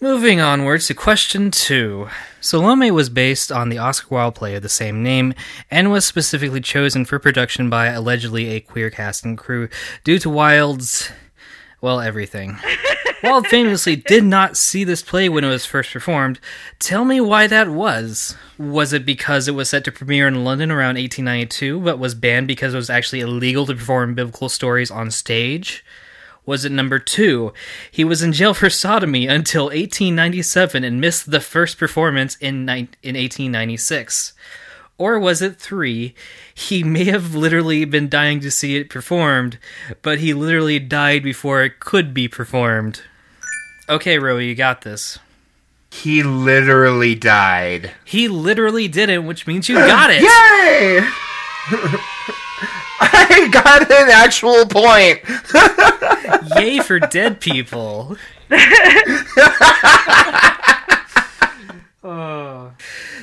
Moving 0.00 0.40
onwards 0.40 0.86
to 0.86 0.94
question 0.94 1.50
two. 1.50 2.08
Salome 2.40 2.92
was 2.92 3.10
based 3.10 3.50
on 3.50 3.68
the 3.68 3.78
Oscar 3.78 4.14
Wilde 4.14 4.36
play 4.36 4.54
of 4.54 4.62
the 4.62 4.68
same 4.68 5.02
name 5.02 5.34
and 5.72 5.90
was 5.90 6.06
specifically 6.06 6.60
chosen 6.60 7.04
for 7.04 7.18
production 7.18 7.68
by 7.68 7.86
allegedly 7.88 8.50
a 8.50 8.60
queer 8.60 8.90
cast 8.90 9.24
and 9.24 9.36
crew 9.36 9.68
due 10.04 10.20
to 10.20 10.30
Wilde's, 10.30 11.10
well, 11.80 12.00
everything. 12.00 12.58
Wilde 13.22 13.48
famously 13.48 13.96
did 13.96 14.24
not 14.24 14.56
see 14.56 14.84
this 14.84 15.02
play 15.02 15.28
when 15.28 15.42
it 15.42 15.48
was 15.48 15.66
first 15.66 15.92
performed. 15.92 16.38
Tell 16.78 17.04
me 17.04 17.20
why 17.20 17.46
that 17.48 17.68
was. 17.68 18.36
Was 18.58 18.92
it 18.92 19.04
because 19.04 19.48
it 19.48 19.54
was 19.54 19.68
set 19.70 19.84
to 19.84 19.92
premiere 19.92 20.28
in 20.28 20.44
London 20.44 20.70
around 20.70 20.94
1892 20.96 21.80
but 21.80 21.98
was 21.98 22.14
banned 22.14 22.46
because 22.46 22.74
it 22.74 22.76
was 22.76 22.90
actually 22.90 23.20
illegal 23.20 23.66
to 23.66 23.74
perform 23.74 24.14
biblical 24.14 24.48
stories 24.48 24.90
on 24.90 25.10
stage? 25.10 25.84
Was 26.46 26.64
it 26.64 26.72
number 26.72 26.98
two? 26.98 27.52
He 27.90 28.04
was 28.04 28.22
in 28.22 28.32
jail 28.32 28.54
for 28.54 28.70
sodomy 28.70 29.26
until 29.26 29.64
1897 29.64 30.82
and 30.82 31.00
missed 31.00 31.30
the 31.30 31.40
first 31.40 31.76
performance 31.76 32.36
in, 32.36 32.64
ni- 32.64 32.88
in 33.02 33.16
1896. 33.16 34.32
Or 34.98 35.18
was 35.18 35.40
it 35.40 35.56
three? 35.60 36.14
He 36.52 36.82
may 36.82 37.04
have 37.04 37.34
literally 37.34 37.84
been 37.84 38.08
dying 38.08 38.40
to 38.40 38.50
see 38.50 38.76
it 38.76 38.90
performed, 38.90 39.58
but 40.02 40.18
he 40.18 40.34
literally 40.34 40.80
died 40.80 41.22
before 41.22 41.62
it 41.62 41.78
could 41.78 42.12
be 42.12 42.26
performed. 42.26 43.02
Okay, 43.88 44.18
Row, 44.18 44.38
you 44.38 44.54
got 44.56 44.82
this. 44.82 45.18
he 45.90 46.22
literally 46.22 47.14
died. 47.14 47.92
He 48.04 48.26
literally 48.28 48.88
didn't, 48.88 49.24
which 49.26 49.46
means 49.46 49.68
you 49.68 49.76
got 49.76 50.10
it. 50.12 50.20
Yay! 50.22 51.00
I 53.00 53.48
got 53.52 53.82
an 53.90 54.10
actual 54.10 54.66
point. 54.66 55.20
Yay 56.58 56.80
for 56.80 56.98
dead 56.98 57.40
people. 57.40 58.16
Oh. 62.02 62.72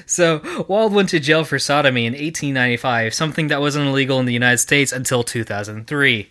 So, 0.06 0.66
Wilde 0.68 0.94
went 0.94 1.10
to 1.10 1.20
jail 1.20 1.46
for 1.46 1.58
sodomy 1.58 2.06
in 2.06 2.14
1895, 2.14 3.14
something 3.14 3.48
that 3.48 3.62
wasn't 3.62 3.88
illegal 3.88 4.20
in 4.20 4.26
the 4.26 4.34
United 4.34 4.58
States 4.58 4.92
until 4.92 5.24
2003. 5.24 6.30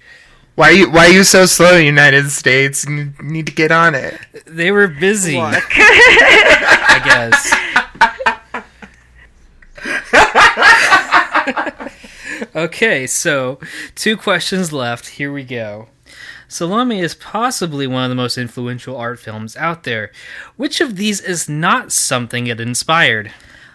Why 0.55 0.71
you 0.71 0.91
why 0.91 1.07
are 1.07 1.13
you 1.13 1.25
so 1.25 1.47
slow, 1.47 1.77
United 1.77 2.31
States? 2.31 2.87
You 2.87 3.13
need 3.21 3.47
to 3.47 3.53
get 3.53 3.73
on 3.73 3.97
it. 3.97 4.21
They 4.47 4.71
were 4.71 4.87
busy, 4.87 5.37
I 5.41 5.61
guess. 7.05 7.53
okay, 12.55 13.07
so 13.09 13.59
two 13.97 14.17
questions 14.17 14.73
left. 14.73 15.09
Here 15.09 15.33
we 15.33 15.43
go. 15.43 15.89
Salome 16.49 17.01
is 17.01 17.15
possibly 17.15 17.87
one 17.87 18.05
of 18.05 18.11
the 18.11 18.15
most 18.15 18.39
influential 18.39 18.97
art 18.97 19.19
films 19.19 19.57
out 19.57 19.85
there. 19.85 20.11
Which 20.57 20.81
of 20.81 20.97
these 20.97 21.21
is 21.21 21.49
not 21.49 21.93
something 21.93 22.47
it 22.47 22.61
inspired? 22.61 23.33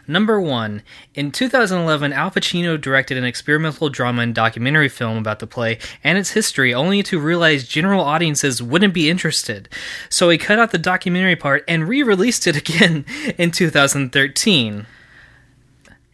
Number 0.09 0.41
one, 0.41 0.81
in 1.13 1.31
2011, 1.31 2.13
Al 2.13 2.31
Pacino 2.31 2.81
directed 2.81 3.15
an 3.15 3.25
experimental 3.25 3.89
drama 3.89 4.23
and 4.23 4.33
documentary 4.33 4.89
film 4.89 5.19
about 5.19 5.37
the 5.37 5.45
play 5.45 5.77
and 6.03 6.17
its 6.17 6.31
history, 6.31 6.73
only 6.73 7.03
to 7.03 7.19
realize 7.19 7.67
general 7.67 8.03
audiences 8.03 8.63
wouldn't 8.63 8.95
be 8.95 9.07
interested. 9.07 9.69
So 10.09 10.29
he 10.29 10.39
cut 10.39 10.57
out 10.57 10.71
the 10.71 10.79
documentary 10.79 11.35
part 11.35 11.63
and 11.67 11.87
re 11.87 12.01
released 12.01 12.47
it 12.47 12.55
again 12.69 13.05
in 13.37 13.51
2013. 13.51 14.87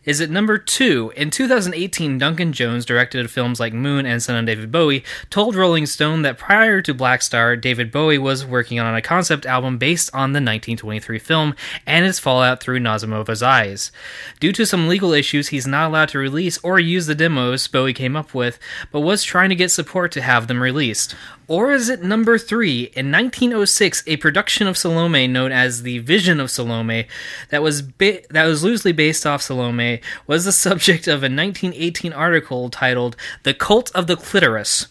Is 0.06 0.20
it 0.20 0.30
number 0.30 0.60
two? 0.60 1.12
In 1.16 1.32
2018, 1.32 2.20
Duncan 2.20 2.54
Jones, 2.54 2.86
directed 2.86 3.30
films 3.32 3.60
like 3.60 3.74
Moon 3.74 4.06
and 4.06 4.22
Son 4.22 4.36
of 4.36 4.46
David 4.46 4.72
Bowie, 4.72 5.04
told 5.32 5.56
Rolling 5.56 5.88
Stone 5.88 6.22
that 6.22 6.38
prior 6.38 6.80
to 6.84 6.94
Blackstar, 6.94 7.60
David 7.60 7.92
Bowie 7.92 8.20
was 8.20 8.46
working 8.46 8.80
on 8.80 8.96
a 8.96 9.02
concept 9.02 9.48
album 9.48 9.80
based 9.80 10.10
on 10.14 10.34
the 10.34 10.38
1923 10.38 11.18
film 11.18 11.56
and 11.88 12.06
its 12.06 12.20
fallout 12.20 12.62
through 12.62 12.80
Nazimova's 12.80 13.42
eyes. 13.42 13.92
Due 14.40 14.52
to 14.52 14.66
some 14.66 14.88
legal 14.88 15.12
issues, 15.12 15.48
he's 15.48 15.66
not 15.66 15.88
allowed 15.88 16.10
to 16.10 16.20
release 16.20 16.60
or 16.60 16.80
use 16.80 17.08
the 17.08 17.16
demos 17.16 17.68
Bowie 17.68 17.94
came 17.94 18.16
up 18.16 18.36
with, 18.36 18.60
but 18.92 19.02
was 19.02 19.24
trying 19.24 19.50
to 19.50 19.56
get 19.56 19.72
support 19.72 20.12
to 20.12 20.22
have 20.22 20.48
them 20.48 20.62
released. 20.62 21.16
Or 21.48 21.72
is 21.72 21.90
it 21.90 22.02
number 22.02 22.38
three? 22.40 22.86
In 22.96 23.12
1906, 23.12 24.04
a 24.08 24.18
production 24.18 24.68
of 24.68 24.78
Salome 24.78 25.28
known 25.28 25.52
as 25.52 25.84
The 25.84 26.00
Vision 26.00 26.40
of 26.40 26.50
Salome, 26.50 27.08
that 27.50 27.62
was 27.62 27.84
ba- 27.84 28.22
that 28.32 28.46
was 28.46 28.64
loosely 28.64 28.92
based 28.92 29.28
off 29.28 29.44
Salome, 29.44 29.95
was 30.28 30.46
the 30.46 30.52
subject 30.52 31.08
of 31.08 31.24
a 31.24 31.32
1918 31.32 32.14
article 32.14 32.70
titled 32.70 33.16
"The 33.44 33.54
Cult 33.54 33.92
of 33.96 34.08
the 34.08 34.16
Clitoris," 34.16 34.88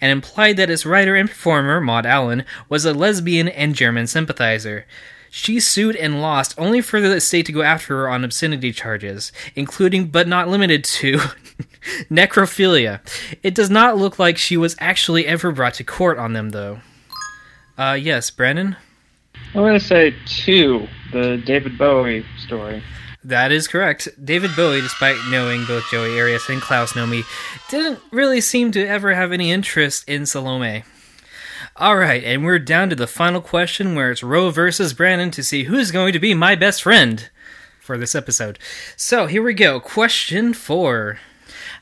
and 0.00 0.10
implied 0.12 0.56
that 0.56 0.70
its 0.70 0.86
writer 0.86 1.14
and 1.14 1.28
performer 1.28 1.80
Maud 1.80 2.06
Allan 2.06 2.44
was 2.68 2.84
a 2.84 2.92
lesbian 2.92 3.48
and 3.48 3.74
German 3.74 4.06
sympathizer. 4.06 4.86
She 5.30 5.60
sued 5.60 5.96
and 5.96 6.22
lost, 6.22 6.54
only 6.56 6.80
for 6.80 7.00
the 7.00 7.20
state 7.20 7.44
to 7.46 7.52
go 7.52 7.62
after 7.62 7.98
her 7.98 8.08
on 8.08 8.24
obscenity 8.24 8.72
charges, 8.72 9.32
including 9.54 10.06
but 10.08 10.26
not 10.26 10.48
limited 10.48 10.82
to 10.84 11.18
necrophilia. 12.10 13.00
It 13.42 13.54
does 13.54 13.68
not 13.68 13.98
look 13.98 14.18
like 14.18 14.38
she 14.38 14.56
was 14.56 14.76
actually 14.78 15.26
ever 15.26 15.52
brought 15.52 15.74
to 15.74 15.84
court 15.84 16.18
on 16.18 16.32
them, 16.32 16.50
though. 16.50 16.80
Uh, 17.76 17.98
yes, 18.00 18.30
Brandon? 18.30 18.76
I'm 19.54 19.62
gonna 19.62 19.80
say 19.80 20.14
two, 20.26 20.86
the 21.12 21.36
David 21.44 21.76
Bowie 21.78 22.24
story. 22.38 22.82
That 23.26 23.50
is 23.50 23.66
correct. 23.66 24.08
David 24.24 24.54
Bowie, 24.54 24.80
despite 24.80 25.16
knowing 25.28 25.64
both 25.64 25.90
Joey 25.90 26.16
Arias 26.20 26.48
and 26.48 26.62
Klaus 26.62 26.92
Nomi, 26.92 27.24
didn't 27.68 27.98
really 28.12 28.40
seem 28.40 28.70
to 28.70 28.86
ever 28.86 29.14
have 29.14 29.32
any 29.32 29.50
interest 29.50 30.08
in 30.08 30.26
Salome. 30.26 30.84
Alright, 31.76 32.22
and 32.22 32.44
we're 32.44 32.60
down 32.60 32.88
to 32.90 32.94
the 32.94 33.08
final 33.08 33.40
question 33.40 33.96
where 33.96 34.12
it's 34.12 34.22
Row 34.22 34.50
versus 34.50 34.94
Brandon 34.94 35.32
to 35.32 35.42
see 35.42 35.64
who's 35.64 35.90
going 35.90 36.12
to 36.12 36.20
be 36.20 36.34
my 36.34 36.54
best 36.54 36.84
friend 36.84 37.28
for 37.80 37.98
this 37.98 38.14
episode. 38.14 38.60
So 38.96 39.26
here 39.26 39.42
we 39.42 39.54
go. 39.54 39.80
Question 39.80 40.54
four. 40.54 41.18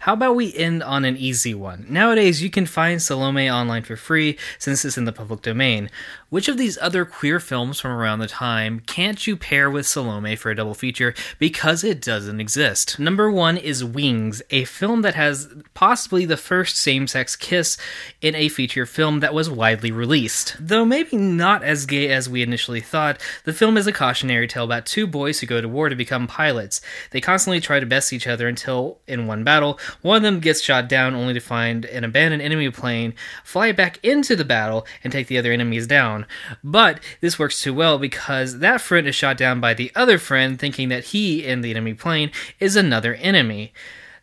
How 0.00 0.12
about 0.12 0.36
we 0.36 0.54
end 0.54 0.82
on 0.82 1.04
an 1.04 1.16
easy 1.16 1.54
one? 1.54 1.86
Nowadays, 1.88 2.42
you 2.42 2.50
can 2.50 2.66
find 2.66 3.00
Salome 3.00 3.50
online 3.50 3.82
for 3.82 3.96
free 3.96 4.38
since 4.58 4.84
it's 4.84 4.98
in 4.98 5.04
the 5.04 5.12
public 5.12 5.42
domain. 5.42 5.90
Which 6.34 6.48
of 6.48 6.58
these 6.58 6.76
other 6.82 7.04
queer 7.04 7.38
films 7.38 7.78
from 7.78 7.92
around 7.92 8.18
the 8.18 8.26
time 8.26 8.80
can't 8.80 9.24
you 9.24 9.36
pair 9.36 9.70
with 9.70 9.86
Salome 9.86 10.34
for 10.34 10.50
a 10.50 10.56
double 10.56 10.74
feature 10.74 11.14
because 11.38 11.84
it 11.84 12.02
doesn't 12.02 12.40
exist? 12.40 12.98
Number 12.98 13.30
one 13.30 13.56
is 13.56 13.84
Wings, 13.84 14.42
a 14.50 14.64
film 14.64 15.02
that 15.02 15.14
has 15.14 15.46
possibly 15.74 16.24
the 16.24 16.36
first 16.36 16.76
same 16.76 17.06
sex 17.06 17.36
kiss 17.36 17.76
in 18.20 18.34
a 18.34 18.48
feature 18.48 18.84
film 18.84 19.20
that 19.20 19.32
was 19.32 19.48
widely 19.48 19.92
released. 19.92 20.56
Though 20.58 20.84
maybe 20.84 21.16
not 21.16 21.62
as 21.62 21.86
gay 21.86 22.08
as 22.08 22.28
we 22.28 22.42
initially 22.42 22.80
thought, 22.80 23.20
the 23.44 23.52
film 23.52 23.76
is 23.76 23.86
a 23.86 23.92
cautionary 23.92 24.48
tale 24.48 24.64
about 24.64 24.86
two 24.86 25.06
boys 25.06 25.38
who 25.38 25.46
go 25.46 25.60
to 25.60 25.68
war 25.68 25.88
to 25.88 25.94
become 25.94 26.26
pilots. 26.26 26.80
They 27.12 27.20
constantly 27.20 27.60
try 27.60 27.78
to 27.78 27.86
best 27.86 28.12
each 28.12 28.26
other 28.26 28.48
until, 28.48 28.98
in 29.06 29.28
one 29.28 29.44
battle, 29.44 29.78
one 30.02 30.16
of 30.16 30.22
them 30.24 30.40
gets 30.40 30.60
shot 30.60 30.88
down 30.88 31.14
only 31.14 31.34
to 31.34 31.38
find 31.38 31.84
an 31.84 32.02
abandoned 32.02 32.42
enemy 32.42 32.72
plane, 32.72 33.14
fly 33.44 33.70
back 33.70 34.04
into 34.04 34.34
the 34.34 34.44
battle, 34.44 34.84
and 35.04 35.12
take 35.12 35.28
the 35.28 35.38
other 35.38 35.52
enemies 35.52 35.86
down. 35.86 36.23
But 36.62 37.00
this 37.20 37.38
works 37.38 37.60
too 37.60 37.74
well 37.74 37.98
because 37.98 38.58
that 38.58 38.80
friend 38.80 39.06
is 39.06 39.14
shot 39.14 39.36
down 39.36 39.60
by 39.60 39.74
the 39.74 39.92
other 39.94 40.18
friend, 40.18 40.58
thinking 40.58 40.88
that 40.88 41.04
he 41.04 41.44
in 41.44 41.60
the 41.60 41.70
enemy 41.70 41.94
plane 41.94 42.30
is 42.60 42.76
another 42.76 43.14
enemy. 43.14 43.72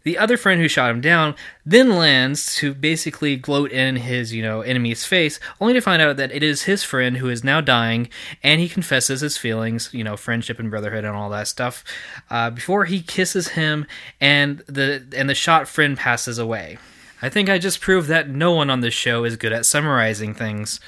The 0.04 0.18
other 0.18 0.36
friend 0.36 0.60
who 0.60 0.68
shot 0.68 0.90
him 0.90 1.02
down 1.02 1.36
then 1.64 1.96
lands 1.96 2.56
to 2.56 2.74
basically 2.74 3.36
gloat 3.36 3.72
in 3.72 3.98
his, 3.98 4.34
you 4.34 4.42
know, 4.42 4.62
enemy's 4.62 5.06
face, 5.06 5.40
only 5.60 5.74
to 5.74 5.82
find 5.82 6.02
out 6.02 6.18
that 6.18 6.32
it 6.32 6.42
is 6.42 6.64
his 6.64 6.84
friend 6.84 7.18
who 7.18 7.30
is 7.30 7.44
now 7.44 7.62
dying, 7.62 8.10
and 8.42 8.60
he 8.60 8.68
confesses 8.68 9.22
his 9.22 9.38
feelings, 9.38 9.90
you 9.94 10.04
know, 10.04 10.18
friendship 10.18 10.58
and 10.58 10.72
brotherhood 10.72 11.06
and 11.06 11.16
all 11.16 11.30
that 11.30 11.48
stuff, 11.48 11.84
uh, 12.32 12.50
before 12.50 12.86
he 12.86 13.02
kisses 13.02 13.50
him, 13.50 13.86
and 14.20 14.64
the 14.66 15.06
and 15.16 15.30
the 15.30 15.36
shot 15.36 15.68
friend 15.68 15.96
passes 15.98 16.40
away. 16.40 16.80
I 17.22 17.30
think 17.30 17.50
I 17.50 17.60
just 17.60 17.82
proved 17.82 18.08
that 18.08 18.28
no 18.28 18.52
one 18.54 18.72
on 18.72 18.82
this 18.82 18.96
show 18.96 19.24
is 19.24 19.38
good 19.38 19.54
at 19.54 19.68
summarizing 19.68 20.34
things. 20.34 20.80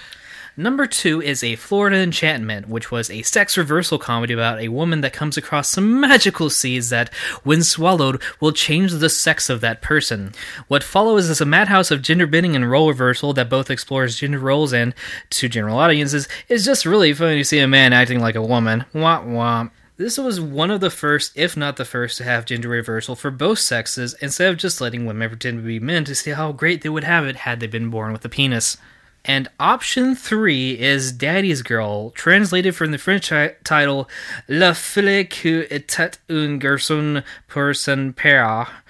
Number 0.55 0.85
two 0.85 1.19
is 1.19 1.43
A 1.43 1.55
Florida 1.55 1.97
Enchantment, 1.97 2.69
which 2.69 2.91
was 2.91 3.09
a 3.09 3.23
sex 3.23 3.57
reversal 3.57 3.97
comedy 3.97 4.35
about 4.35 4.59
a 4.59 4.67
woman 4.67 5.01
that 5.01 5.11
comes 5.11 5.35
across 5.35 5.67
some 5.67 5.99
magical 5.99 6.51
seeds 6.51 6.89
that, 6.89 7.11
when 7.43 7.63
swallowed, 7.63 8.21
will 8.39 8.51
change 8.51 8.91
the 8.91 9.09
sex 9.09 9.49
of 9.49 9.61
that 9.61 9.81
person. 9.81 10.31
What 10.67 10.83
follows 10.83 11.27
is 11.27 11.41
a 11.41 11.45
madhouse 11.45 11.89
of 11.89 12.03
gender 12.03 12.27
bending 12.27 12.55
and 12.55 12.69
role 12.69 12.89
reversal 12.89 13.33
that 13.33 13.49
both 13.49 13.71
explores 13.71 14.17
gender 14.17 14.37
roles 14.37 14.73
and, 14.73 14.93
to 15.31 15.49
general 15.49 15.79
audiences, 15.79 16.27
is 16.47 16.63
just 16.63 16.85
really 16.85 17.13
funny 17.13 17.37
to 17.37 17.43
see 17.43 17.57
a 17.57 17.67
man 17.67 17.91
acting 17.91 18.19
like 18.19 18.35
a 18.35 18.41
woman. 18.43 18.85
Wah 18.93 19.23
wah. 19.23 19.69
This 19.97 20.19
was 20.19 20.39
one 20.39 20.69
of 20.69 20.81
the 20.81 20.91
first, 20.91 21.31
if 21.33 21.57
not 21.57 21.77
the 21.77 21.85
first, 21.85 22.19
to 22.19 22.23
have 22.25 22.45
gender 22.45 22.69
reversal 22.69 23.15
for 23.15 23.31
both 23.31 23.57
sexes 23.57 24.13
instead 24.21 24.51
of 24.51 24.57
just 24.57 24.79
letting 24.79 25.07
women 25.07 25.29
pretend 25.29 25.57
to 25.57 25.63
be 25.63 25.79
men 25.79 26.05
to 26.05 26.13
see 26.13 26.31
how 26.31 26.51
great 26.51 26.83
they 26.83 26.89
would 26.89 27.05
have 27.05 27.25
it 27.25 27.37
had 27.37 27.59
they 27.59 27.65
been 27.65 27.89
born 27.89 28.13
with 28.13 28.23
a 28.23 28.29
penis. 28.29 28.77
And 29.25 29.47
option 29.57 30.15
three 30.15 30.77
is 30.77 31.13
Daddy's 31.13 31.61
Girl, 31.61 32.09
translated 32.11 32.75
from 32.75 32.91
the 32.91 32.97
French 32.97 33.29
ti- 33.29 33.55
title 33.63 34.09
La 34.49 34.73
fille 34.73 35.25
qui 35.29 35.63
était 35.71 36.17
un 36.29 36.59
garçon 36.59 37.23
pour 37.47 37.73
son 37.73 38.13
père, 38.13 38.83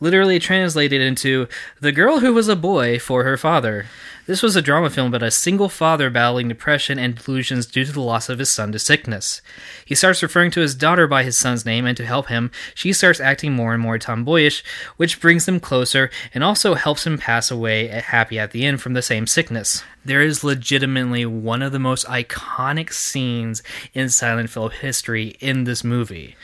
literally 0.00 0.38
translated 0.38 1.00
into 1.00 1.48
The 1.80 1.92
Girl 1.92 2.20
Who 2.20 2.34
Was 2.34 2.48
a 2.48 2.56
Boy 2.56 2.98
for 2.98 3.24
Her 3.24 3.36
Father. 3.36 3.86
This 4.26 4.42
was 4.42 4.56
a 4.56 4.62
drama 4.62 4.90
film 4.90 5.08
about 5.08 5.22
a 5.22 5.30
single 5.30 5.68
father 5.68 6.10
battling 6.10 6.48
depression 6.48 6.98
and 6.98 7.14
delusions 7.14 7.64
due 7.64 7.84
to 7.84 7.92
the 7.92 8.00
loss 8.00 8.28
of 8.28 8.40
his 8.40 8.50
son 8.50 8.72
to 8.72 8.78
sickness. 8.78 9.40
He 9.84 9.94
starts 9.94 10.20
referring 10.22 10.50
to 10.50 10.60
his 10.60 10.74
daughter 10.74 11.06
by 11.06 11.22
his 11.22 11.36
son's 11.36 11.64
name, 11.64 11.86
and 11.86 11.96
to 11.96 12.04
help 12.04 12.26
him, 12.26 12.50
she 12.74 12.92
starts 12.92 13.20
acting 13.20 13.52
more 13.52 13.72
and 13.72 13.80
more 13.80 13.98
tomboyish, 13.98 14.64
which 14.96 15.20
brings 15.20 15.46
them 15.46 15.60
closer 15.60 16.10
and 16.34 16.42
also 16.42 16.74
helps 16.74 17.06
him 17.06 17.18
pass 17.18 17.52
away 17.52 17.86
happy 17.86 18.36
at 18.36 18.50
the 18.50 18.66
end 18.66 18.82
from 18.82 18.94
the 18.94 19.02
same 19.02 19.28
sickness. 19.28 19.84
There 20.04 20.22
is 20.22 20.42
legitimately 20.42 21.24
one 21.24 21.62
of 21.62 21.70
the 21.70 21.78
most 21.78 22.04
iconic 22.06 22.92
scenes 22.92 23.62
in 23.94 24.08
silent 24.08 24.50
film 24.50 24.70
history 24.70 25.36
in 25.38 25.64
this 25.64 25.84
movie. 25.84 26.34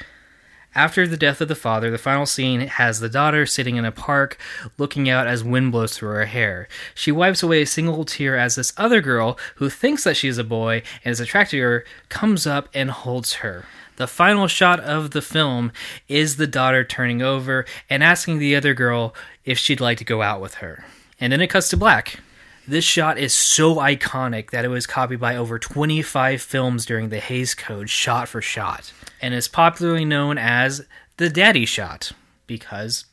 After 0.75 1.07
the 1.07 1.19
death 1.19 1.43
of 1.43 1.49
the 1.49 1.55
father, 1.55 1.91
the 1.91 1.99
final 1.99 2.25
scene 2.25 2.61
has 2.61 2.99
the 2.99 3.11
daughter 3.11 3.45
sitting 3.45 3.77
in 3.77 3.85
a 3.85 3.93
park 3.93 4.39
looking 4.79 5.11
out 5.11 5.27
as 5.27 5.45
wind 5.45 5.71
blows 5.71 5.97
through 5.97 6.11
her 6.11 6.25
hair. 6.25 6.67
She 6.95 7.13
wipes 7.13 7.43
away 7.43 7.63
a 7.63 7.67
single 7.67 8.07
tear 8.07 8.39
as 8.39 8.55
this 8.55 8.73
other 8.79 9.03
girl, 9.03 9.39
who 9.57 9.69
thinks 9.69 10.05
that 10.05 10.17
she 10.17 10.29
is 10.29 10.39
a 10.39 10.45
boy 10.45 10.83
and 11.05 11.13
is 11.13 11.21
attracted 11.21 11.59
to 11.59 11.63
her, 11.63 11.85
comes 12.09 12.47
up 12.47 12.69
and 12.73 12.91
holds 12.91 13.35
her. 13.35 13.67
The 13.97 14.07
final 14.07 14.49
shot 14.49 14.81
of 14.81 15.11
the 15.11 15.21
film 15.21 15.73
is 16.09 16.37
the 16.37 16.47
daughter 16.47 16.85
turning 16.85 17.21
over 17.21 17.67
and 17.91 18.03
asking 18.03 18.39
the 18.39 18.57
other 18.57 18.73
girl 18.73 19.15
if 19.45 19.59
she'd 19.59 19.81
like 19.81 19.99
to 19.99 20.05
go 20.05 20.23
out 20.23 20.41
with 20.41 20.55
her. 20.55 20.87
And 21.21 21.33
then 21.33 21.43
it 21.43 21.49
cuts 21.49 21.69
to 21.69 21.77
black. 21.77 22.21
This 22.67 22.85
shot 22.85 23.19
is 23.19 23.35
so 23.35 23.77
iconic 23.77 24.51
that 24.51 24.65
it 24.65 24.69
was 24.69 24.87
copied 24.87 25.19
by 25.19 25.35
over 25.35 25.59
25 25.59 26.41
films 26.41 26.87
during 26.87 27.09
the 27.09 27.19
Hays 27.19 27.55
Code 27.55 27.91
shot 27.91 28.29
for 28.29 28.41
shot, 28.41 28.93
and 29.21 29.35
is 29.35 29.49
popularly 29.49 30.05
known 30.05 30.39
as 30.39 30.87
the 31.17 31.29
Daddy 31.29 31.67
Shot 31.67 32.13
because 32.47 33.07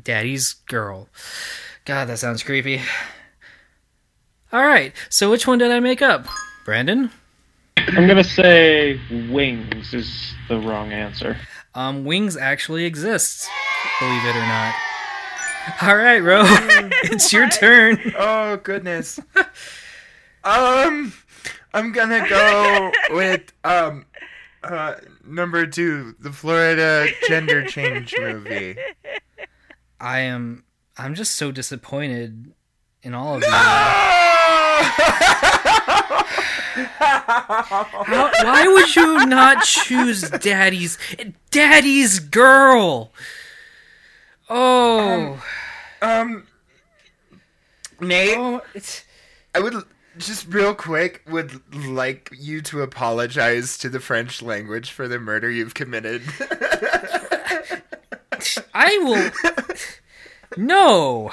Daddy's 0.00 0.52
girl. 0.52 1.08
God, 1.86 2.04
that 2.04 2.20
sounds 2.20 2.44
creepy. 2.44 2.80
Alright, 4.52 4.94
so 5.08 5.28
which 5.28 5.46
one 5.46 5.58
did 5.58 5.72
I 5.72 5.80
make 5.80 6.00
up? 6.00 6.26
Brandon? 6.64 7.10
I'm 7.76 8.06
gonna 8.06 8.22
say 8.22 9.00
wings 9.28 9.92
is 9.92 10.34
the 10.48 10.60
wrong 10.60 10.92
answer. 10.92 11.36
Um, 11.74 12.04
Wings 12.04 12.36
actually 12.36 12.84
exists, 12.84 13.48
believe 13.98 14.24
it 14.24 14.36
or 14.36 14.46
not. 14.46 14.74
Alright, 15.82 16.22
Row, 16.22 16.42
it's 17.04 17.32
your 17.32 17.48
turn. 17.48 18.14
Oh 18.18 18.56
goodness. 18.58 19.18
um, 20.44 21.12
I'm 21.74 21.92
gonna 21.92 22.26
go 22.28 22.92
with 23.10 23.52
um, 23.64 24.06
uh, 24.62 24.94
number 25.24 25.66
two, 25.66 26.14
the 26.20 26.32
Florida 26.32 27.08
gender 27.26 27.64
change 27.66 28.14
movie. 28.18 28.76
I 30.00 30.20
am. 30.20 30.64
I'm 30.96 31.14
just 31.14 31.34
so 31.34 31.52
disappointed 31.52 32.52
in 33.02 33.14
all 33.14 33.36
of 33.36 33.42
you. 33.42 33.48
How, 36.98 38.30
why 38.42 38.68
would 38.68 38.96
you 38.96 39.26
not 39.26 39.64
choose 39.64 40.22
Daddy's 40.30 40.98
Daddy's 41.50 42.20
girl? 42.20 43.12
Oh, 44.50 45.42
Um, 46.00 46.46
Nate, 48.00 48.36
oh 48.38 48.60
I 49.54 49.60
would 49.60 49.74
just 50.16 50.46
real 50.52 50.74
quick 50.74 51.22
would 51.28 51.60
like 51.86 52.30
you 52.36 52.60
to 52.62 52.82
apologize 52.82 53.76
to 53.78 53.88
the 53.88 54.00
French 54.00 54.42
language 54.42 54.90
for 54.90 55.06
the 55.08 55.18
murder 55.18 55.50
you've 55.50 55.74
committed. 55.74 56.22
I 58.74 58.98
will. 58.98 59.30
No. 60.56 61.30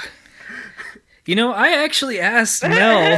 You 1.25 1.36
know, 1.36 1.51
I 1.54 1.69
actually 1.69 2.19
asked 2.19 2.62
Mel. 2.63 3.17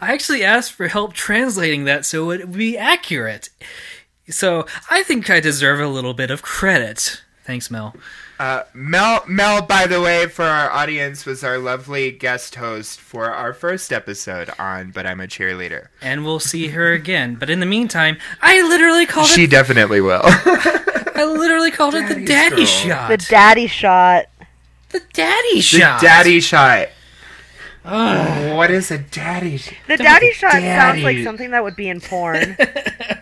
I 0.00 0.12
actually 0.12 0.42
asked 0.42 0.72
for 0.72 0.88
help 0.88 1.12
translating 1.12 1.84
that 1.84 2.04
so 2.06 2.30
it 2.30 2.40
would 2.48 2.56
be 2.56 2.76
accurate. 2.78 3.50
So 4.28 4.66
I 4.90 5.02
think 5.04 5.28
I 5.30 5.38
deserve 5.38 5.78
a 5.80 5.86
little 5.86 6.14
bit 6.14 6.30
of 6.32 6.42
credit. 6.42 7.22
Thanks, 7.44 7.70
Mel. 7.70 7.94
Uh, 8.38 8.64
Mel, 8.74 9.24
Mel, 9.26 9.62
by 9.62 9.86
the 9.86 10.00
way, 10.00 10.26
for 10.26 10.44
our 10.44 10.70
audience, 10.70 11.24
was 11.24 11.42
our 11.42 11.56
lovely 11.56 12.10
guest 12.10 12.56
host 12.56 13.00
for 13.00 13.30
our 13.30 13.54
first 13.54 13.92
episode 13.92 14.50
on 14.58 14.90
"But 14.90 15.06
I'm 15.06 15.20
a 15.20 15.26
Cheerleader." 15.26 15.88
And 16.02 16.22
we'll 16.24 16.38
see 16.40 16.68
her 16.68 16.92
again. 16.92 17.36
But 17.36 17.48
in 17.48 17.60
the 17.60 17.66
meantime, 17.66 18.18
I 18.42 18.60
literally 18.62 19.06
called 19.06 19.28
She 19.28 19.32
it. 19.32 19.44
She 19.44 19.46
definitely 19.46 20.02
will. 20.02 20.20
I 20.24 21.24
literally 21.24 21.70
called 21.70 21.94
it 21.94 22.08
the 22.08 22.26
daddy 22.26 22.56
girl. 22.56 22.64
shot. 22.66 23.08
The 23.08 23.16
daddy 23.16 23.66
shot. 23.66 24.26
The 24.90 25.00
daddy 25.14 25.60
shot. 25.62 26.00
the 26.00 26.06
daddy 26.06 26.40
shot. 26.40 26.88
Ugh. 27.86 28.56
What 28.56 28.70
is 28.70 28.90
a 28.90 28.98
daddy? 28.98 29.56
sh- 29.58 29.72
The 29.86 29.96
daddy 29.96 30.32
shot 30.32 30.52
sounds 30.52 31.02
like 31.02 31.18
something 31.22 31.52
that 31.52 31.62
would 31.62 31.76
be 31.76 31.88
in 31.88 32.00
porn. 32.00 32.56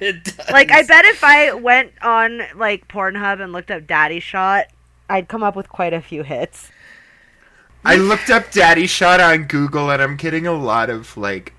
It 0.00 0.24
does. 0.24 0.50
like 0.50 0.70
I 0.72 0.82
bet 0.82 1.04
if 1.04 1.22
I 1.22 1.52
went 1.54 1.92
on 2.02 2.40
like 2.56 2.88
Pornhub 2.88 3.40
and 3.40 3.52
looked 3.52 3.70
up 3.70 3.86
daddy 3.86 4.18
shot, 4.20 4.66
I'd 5.08 5.28
come 5.28 5.42
up 5.42 5.56
with 5.56 5.68
quite 5.68 5.92
a 5.92 6.00
few 6.00 6.22
hits. 6.22 6.70
I 7.84 7.96
looked 7.96 8.30
up 8.30 8.50
daddy 8.50 8.86
shot 8.86 9.20
on 9.20 9.44
Google, 9.44 9.90
and 9.90 10.02
I'm 10.02 10.16
getting 10.16 10.46
a 10.46 10.52
lot 10.52 10.90
of 10.90 11.16
like 11.16 11.52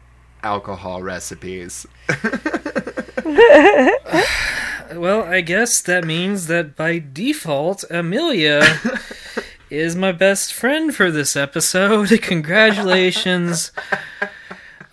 alcohol 0.44 1.04
recipes. 1.04 1.86
Well, 4.94 5.24
I 5.24 5.42
guess 5.42 5.82
that 5.82 6.06
means 6.06 6.48
that 6.48 6.76
by 6.76 7.00
default, 7.00 7.84
Amelia 7.90 8.64
is 9.70 9.96
my 9.96 10.12
best 10.12 10.54
friend 10.54 10.96
for 10.96 11.12
this 11.12 11.36
episode. 11.36 12.10
Congratulations, 12.22 13.72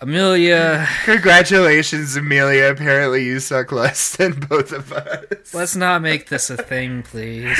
Amelia. 0.03 0.85
Congratulations, 1.05 2.17
Amelia. 2.17 2.65
Apparently, 2.65 3.23
you 3.23 3.39
suck 3.39 3.71
less 3.71 4.17
than 4.17 4.33
both 4.33 4.73
of 4.73 4.91
us. 4.91 5.53
Let's 5.53 5.77
not 5.77 6.01
make 6.01 6.27
this 6.27 6.49
a 6.49 6.57
thing, 6.57 7.03
please. 7.03 7.57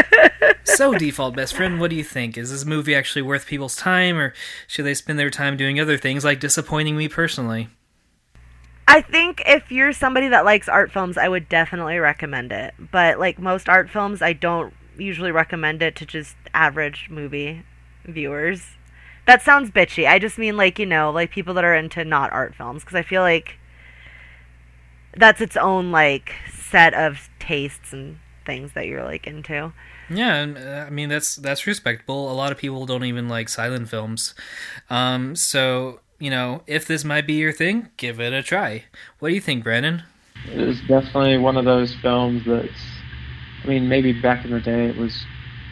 so, 0.64 0.94
default 0.94 1.34
best 1.34 1.52
friend, 1.52 1.80
what 1.80 1.90
do 1.90 1.96
you 1.96 2.04
think? 2.04 2.38
Is 2.38 2.52
this 2.52 2.64
movie 2.64 2.94
actually 2.94 3.22
worth 3.22 3.46
people's 3.46 3.74
time, 3.74 4.18
or 4.18 4.34
should 4.68 4.84
they 4.84 4.94
spend 4.94 5.18
their 5.18 5.30
time 5.30 5.56
doing 5.56 5.80
other 5.80 5.98
things 5.98 6.24
like 6.24 6.38
disappointing 6.38 6.96
me 6.96 7.08
personally? 7.08 7.66
I 8.86 9.00
think 9.00 9.42
if 9.44 9.72
you're 9.72 9.92
somebody 9.92 10.28
that 10.28 10.44
likes 10.44 10.68
art 10.68 10.92
films, 10.92 11.18
I 11.18 11.28
would 11.28 11.48
definitely 11.48 11.98
recommend 11.98 12.52
it. 12.52 12.74
But 12.78 13.18
like 13.18 13.40
most 13.40 13.68
art 13.68 13.90
films, 13.90 14.22
I 14.22 14.32
don't 14.32 14.72
usually 14.96 15.32
recommend 15.32 15.82
it 15.82 15.96
to 15.96 16.06
just 16.06 16.36
average 16.54 17.08
movie 17.10 17.64
viewers. 18.04 18.62
That 19.26 19.42
sounds 19.42 19.70
bitchy. 19.70 20.06
I 20.06 20.18
just 20.18 20.38
mean 20.38 20.56
like, 20.56 20.78
you 20.78 20.86
know, 20.86 21.10
like 21.10 21.30
people 21.30 21.54
that 21.54 21.64
are 21.64 21.74
into 21.74 22.04
not 22.04 22.32
art 22.32 22.54
films 22.54 22.82
because 22.82 22.96
I 22.96 23.02
feel 23.02 23.22
like 23.22 23.58
that's 25.16 25.40
its 25.40 25.56
own 25.56 25.92
like 25.92 26.34
set 26.52 26.94
of 26.94 27.28
tastes 27.38 27.92
and 27.92 28.18
things 28.44 28.72
that 28.72 28.86
you're 28.86 29.04
like 29.04 29.26
into. 29.26 29.72
Yeah, 30.10 30.46
uh, 30.56 30.86
I 30.86 30.90
mean 30.90 31.08
that's 31.08 31.36
that's 31.36 31.66
respectable. 31.66 32.30
A 32.30 32.34
lot 32.34 32.52
of 32.52 32.58
people 32.58 32.84
don't 32.86 33.04
even 33.04 33.28
like 33.28 33.48
silent 33.48 33.88
films. 33.88 34.34
Um, 34.90 35.34
so 35.34 36.00
you 36.18 36.30
know, 36.30 36.62
if 36.66 36.86
this 36.86 37.04
might 37.04 37.26
be 37.26 37.34
your 37.34 37.52
thing, 37.52 37.88
give 37.96 38.20
it 38.20 38.32
a 38.32 38.42
try. 38.42 38.84
What 39.18 39.30
do 39.30 39.34
you 39.34 39.40
think, 39.40 39.64
Brandon? 39.64 40.02
It's 40.46 40.80
definitely 40.86 41.38
one 41.38 41.56
of 41.56 41.64
those 41.64 41.94
films 42.02 42.42
that's. 42.46 42.68
I 43.62 43.66
mean, 43.66 43.88
maybe 43.88 44.12
back 44.12 44.44
in 44.44 44.50
the 44.50 44.60
day 44.60 44.88
it 44.88 44.96
was 44.96 45.24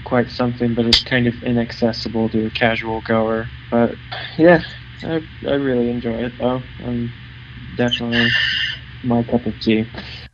quite 0.04 0.30
something, 0.30 0.74
but 0.74 0.86
it's 0.86 1.02
kind 1.02 1.26
of 1.26 1.34
inaccessible 1.42 2.28
to 2.30 2.46
a 2.46 2.50
casual 2.50 3.00
goer. 3.02 3.46
But 3.70 3.94
yeah, 4.36 4.62
I 5.02 5.22
I 5.46 5.54
really 5.54 5.90
enjoy 5.90 6.24
it 6.24 6.32
though. 6.38 6.62
I'm 6.84 7.10
definitely 7.76 8.28
my 9.04 9.22
cup 9.22 9.46
of 9.46 9.58
tea. 9.60 9.86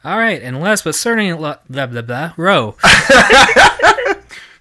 All 0.05 0.19
right, 0.19 0.41
and 0.43 0.61
last 0.61 0.85
but 0.85 0.95
certainly 0.95 1.31
not 1.31 1.71
blah 1.71 1.87
blah 1.87 2.03
blah, 2.03 2.33
Row. 2.37 2.77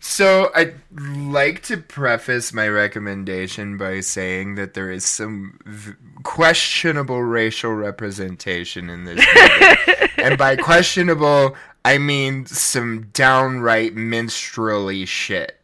So 0.10 0.52
I'd 0.56 0.74
like 0.96 1.63
to 1.63 1.78
preface 1.78 2.54
my 2.54 2.70
recommendation 2.70 3.78
by 3.78 4.00
saying 4.00 4.56
that 4.56 4.74
there 4.74 4.89
is 4.89 5.04
some 5.04 5.60
v- 5.65 5.93
questionable 6.24 7.22
racial 7.22 7.74
representation 7.74 8.89
in 8.89 9.04
this 9.04 9.17
movie. 9.17 10.12
and 10.17 10.38
by 10.38 10.56
questionable, 10.56 11.56
I 11.88 12.00
mean 12.00 12.45
some 12.47 13.04
downright 13.13 13.95
minstrelly 13.95 15.06
shit. 15.06 15.58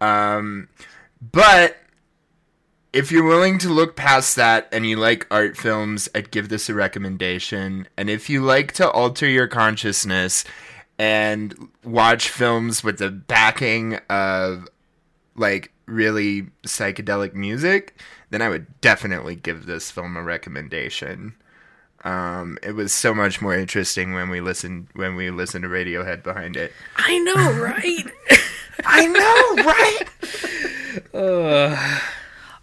Um, 0.00 0.68
but 1.20 1.76
if 2.92 3.12
you're 3.12 3.22
willing 3.22 3.58
to 3.58 3.68
look 3.68 3.94
past 3.94 4.34
that 4.34 4.68
and 4.72 4.84
you 4.84 4.96
like 4.96 5.28
art 5.30 5.56
films, 5.56 6.08
I'd 6.12 6.32
give 6.32 6.48
this 6.48 6.68
a 6.68 6.74
recommendation. 6.74 7.86
And 7.96 8.10
if 8.10 8.28
you 8.28 8.42
like 8.42 8.72
to 8.72 8.90
alter 8.90 9.28
your 9.28 9.46
consciousness 9.46 10.42
and 10.98 11.54
watch 11.84 12.30
films 12.30 12.82
with 12.82 12.98
the 12.98 13.10
backing 13.10 14.00
of 14.10 14.66
like 15.36 15.70
really 15.86 16.48
psychedelic 16.64 17.34
music, 17.34 17.96
then 18.30 18.42
I 18.42 18.48
would 18.48 18.80
definitely 18.80 19.36
give 19.36 19.66
this 19.66 19.92
film 19.92 20.16
a 20.16 20.22
recommendation. 20.24 21.36
Um, 22.04 22.58
it 22.62 22.72
was 22.72 22.92
so 22.92 23.12
much 23.14 23.40
more 23.40 23.54
interesting 23.54 24.14
when 24.14 24.28
we 24.28 24.40
listened 24.40 24.88
when 24.94 25.16
we 25.16 25.30
listened 25.30 25.62
to 25.62 25.68
Radiohead 25.68 26.22
behind 26.22 26.56
it. 26.56 26.72
I 26.96 27.18
know, 27.18 27.52
right? 27.60 28.06
I 28.84 29.06
know, 29.06 29.64
right? 29.64 31.14
uh, 31.14 32.00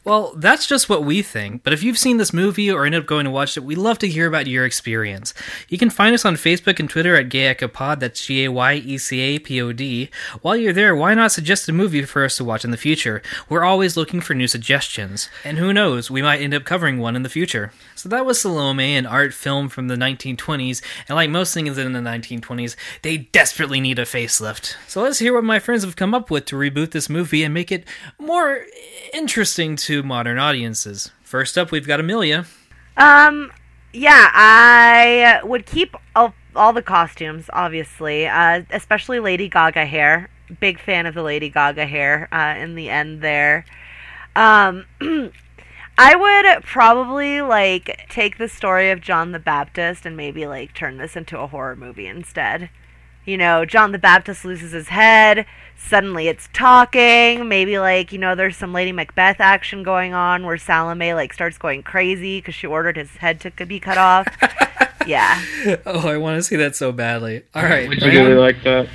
well, 0.06 0.34
that's 0.38 0.68
just 0.68 0.88
what 0.88 1.04
we 1.04 1.24
think, 1.24 1.64
but 1.64 1.74
if 1.74 1.82
you've 1.82 1.98
seen 1.98 2.18
this 2.18 2.32
movie 2.32 2.72
or 2.72 2.86
ended 2.86 3.02
up 3.02 3.08
going 3.08 3.26
to 3.26 3.32
watch 3.32 3.58
it, 3.58 3.64
we'd 3.64 3.80
love 3.80 3.98
to 4.00 4.08
hear 4.08 4.28
about 4.28 4.46
your 4.46 4.64
experience. 4.64 5.34
You 5.68 5.80
can 5.80 5.90
find 5.90 6.14
us 6.14 6.24
on 6.24 6.36
Facebook 6.36 6.80
and 6.80 6.88
Twitter 6.88 7.16
at 7.16 7.30
Gay 7.30 7.48
Echo 7.48 7.68
Pod, 7.68 8.00
that's 8.00 8.24
G 8.24 8.46
A 8.46 8.52
Y 8.52 8.76
E 8.76 9.00
C 9.00 9.20
A 9.20 9.40
P 9.40 9.60
O 9.60 9.74
D. 9.74 10.12
While 10.44 10.58
you're 10.58 10.74
there, 10.74 10.96
why 10.96 11.16
not 11.16 11.32
suggest 11.32 11.68
a 11.68 11.74
movie 11.74 12.04
for 12.04 12.24
us 12.24 12.38
to 12.38 12.44
watch 12.44 12.64
in 12.64 12.70
the 12.70 12.78
future? 12.78 13.24
We're 13.50 13.64
always 13.64 13.98
looking 13.98 14.22
for 14.22 14.36
new 14.36 14.48
suggestions, 14.48 15.28
and 15.44 15.58
who 15.58 15.74
knows, 15.74 16.12
we 16.12 16.22
might 16.22 16.42
end 16.42 16.54
up 16.54 16.66
covering 16.66 17.00
one 17.00 17.16
in 17.16 17.24
the 17.24 17.30
future. 17.30 17.72
So 17.96 18.08
that 18.10 18.28
was 18.28 18.38
Salomé, 18.38 18.90
an 18.90 19.08
art 19.08 19.34
film 19.34 19.70
from 19.70 19.88
the 19.88 19.96
1920s, 19.96 20.84
and 21.10 21.16
like 21.16 21.32
most 21.32 21.52
things 21.52 21.80
in 21.80 21.94
the 21.94 22.00
1920s, 22.00 22.76
they 23.02 23.18
desperately 23.18 23.82
need 23.82 23.98
a 23.98 24.04
facelift. 24.04 24.76
So 24.88 25.02
let's 25.02 25.18
hear 25.18 25.34
what 25.34 25.44
my 25.44 25.58
friends 25.58 25.84
have 25.84 25.96
come 25.96 26.14
up 26.14 26.30
with 26.30 26.46
to 26.46 26.56
reboot 26.56 26.92
this 26.92 27.10
movie 27.10 27.44
and 27.44 27.56
make 27.56 27.72
it 27.72 27.88
more 28.20 28.66
interesting 29.12 29.76
to 29.78 29.95
modern 30.04 30.38
audiences. 30.38 31.12
First 31.24 31.58
up, 31.58 31.72
we've 31.72 31.88
got 31.88 32.00
Amelia. 32.00 32.46
Um, 32.98 33.52
yeah, 33.94 34.30
I 34.34 35.40
would 35.44 35.66
keep 35.66 35.96
all, 36.16 36.34
all 36.56 36.74
the 36.74 36.82
costumes, 36.82 37.50
obviously, 37.54 38.28
uh, 38.28 38.64
especially 38.72 39.20
Lady 39.20 39.50
Gaga 39.50 39.86
hair. 39.86 40.30
Big 40.60 40.80
fan 40.80 41.06
of 41.06 41.16
the 41.16 41.24
Lady 41.24 41.50
Gaga 41.50 41.86
hair 41.86 42.28
uh, 42.32 42.56
in 42.58 42.76
the 42.76 42.90
end 42.90 43.22
there. 43.22 43.66
Um, 44.36 44.86
I 45.98 46.16
would 46.16 46.64
probably 46.64 47.42
like 47.42 48.06
take 48.10 48.38
the 48.38 48.50
story 48.50 48.92
of 48.92 49.00
John 49.00 49.32
the 49.32 49.40
Baptist 49.40 50.06
and 50.06 50.18
maybe 50.18 50.46
like 50.46 50.74
turn 50.74 50.98
this 50.98 51.16
into 51.16 51.40
a 51.40 51.48
horror 51.48 51.76
movie 51.76 52.08
instead. 52.08 52.70
You 53.26 53.38
know, 53.38 53.66
John 53.66 53.92
the 53.92 53.98
Baptist 53.98 54.46
loses 54.46 54.72
his 54.72 54.90
head, 54.90 55.46
suddenly 55.78 56.28
it's 56.28 56.50
talking, 56.54 57.48
maybe 57.48 57.80
like, 57.80 58.12
you 58.12 58.20
know, 58.20 58.36
there's 58.36 58.58
some 58.58 58.74
Lady 58.74 58.92
Macbeth 58.92 59.40
action 59.40 59.84
going 59.84 60.14
on 60.14 60.46
where 60.46 60.58
Salomé 60.58 61.16
like 61.16 61.34
starts 61.34 61.58
going 61.58 61.84
crazy 61.84 62.42
cuz 62.42 62.56
she 62.56 62.68
ordered 62.68 62.98
his 62.98 63.18
head 63.18 63.40
to 63.42 63.66
be 63.66 63.80
cut 63.80 63.98
off. 63.98 64.28
yeah. 65.08 65.42
Oh, 65.86 66.08
I 66.08 66.18
want 66.18 66.38
to 66.38 66.44
see 66.44 66.56
that 66.56 66.76
so 66.76 66.92
badly. 66.92 67.44
All 67.54 67.64
right. 67.64 67.88
Would 67.88 68.02
you 68.02 68.12
really 68.12 68.34
like 68.34 68.64
that? 68.64 68.88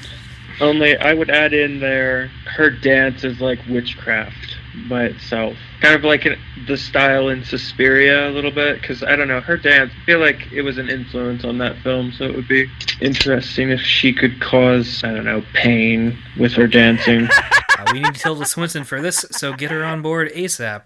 Only 0.61 0.97
I 0.97 1.15
would 1.15 1.31
add 1.31 1.53
in 1.53 1.81
there 1.81 2.31
her 2.57 2.71
dance 2.71 3.25
is 3.25 3.41
like 3.41 3.59
witchcraft 3.69 4.57
by 4.89 5.05
itself. 5.05 5.57
Kind 5.81 5.95
of 5.95 6.05
like 6.05 6.25
an, 6.25 6.39
the 6.67 6.77
style 6.77 7.29
in 7.29 7.45
Suspiria 7.45 8.29
a 8.29 8.33
little 8.33 8.51
bit, 8.51 8.81
because 8.81 9.03
I 9.03 9.17
don't 9.17 9.29
know, 9.29 9.41
her 9.41 9.57
dance, 9.57 9.93
I 10.03 10.05
feel 10.05 10.19
like 10.19 10.53
it 10.53 10.63
was 10.63 10.79
an 10.79 10.89
influence 10.89 11.45
on 11.45 11.59
that 11.59 11.79
film, 11.79 12.13
so 12.13 12.25
it 12.25 12.35
would 12.35 12.49
be 12.49 12.71
interesting 13.01 13.71
if 13.71 13.81
she 13.81 14.13
could 14.13 14.41
cause, 14.41 15.03
I 15.05 15.13
don't 15.13 15.25
know, 15.25 15.43
pain 15.55 16.19
with 16.39 16.53
her 16.53 16.67
dancing. 16.67 17.29
uh, 17.79 17.91
we 17.93 18.01
need 18.01 18.15
Tilda 18.15 18.47
Swinton 18.47 18.85
for 18.85 19.01
this, 19.01 19.25
so 19.31 19.53
get 19.53 19.71
her 19.71 19.85
on 19.85 20.03
board 20.03 20.31
ASAP. 20.33 20.83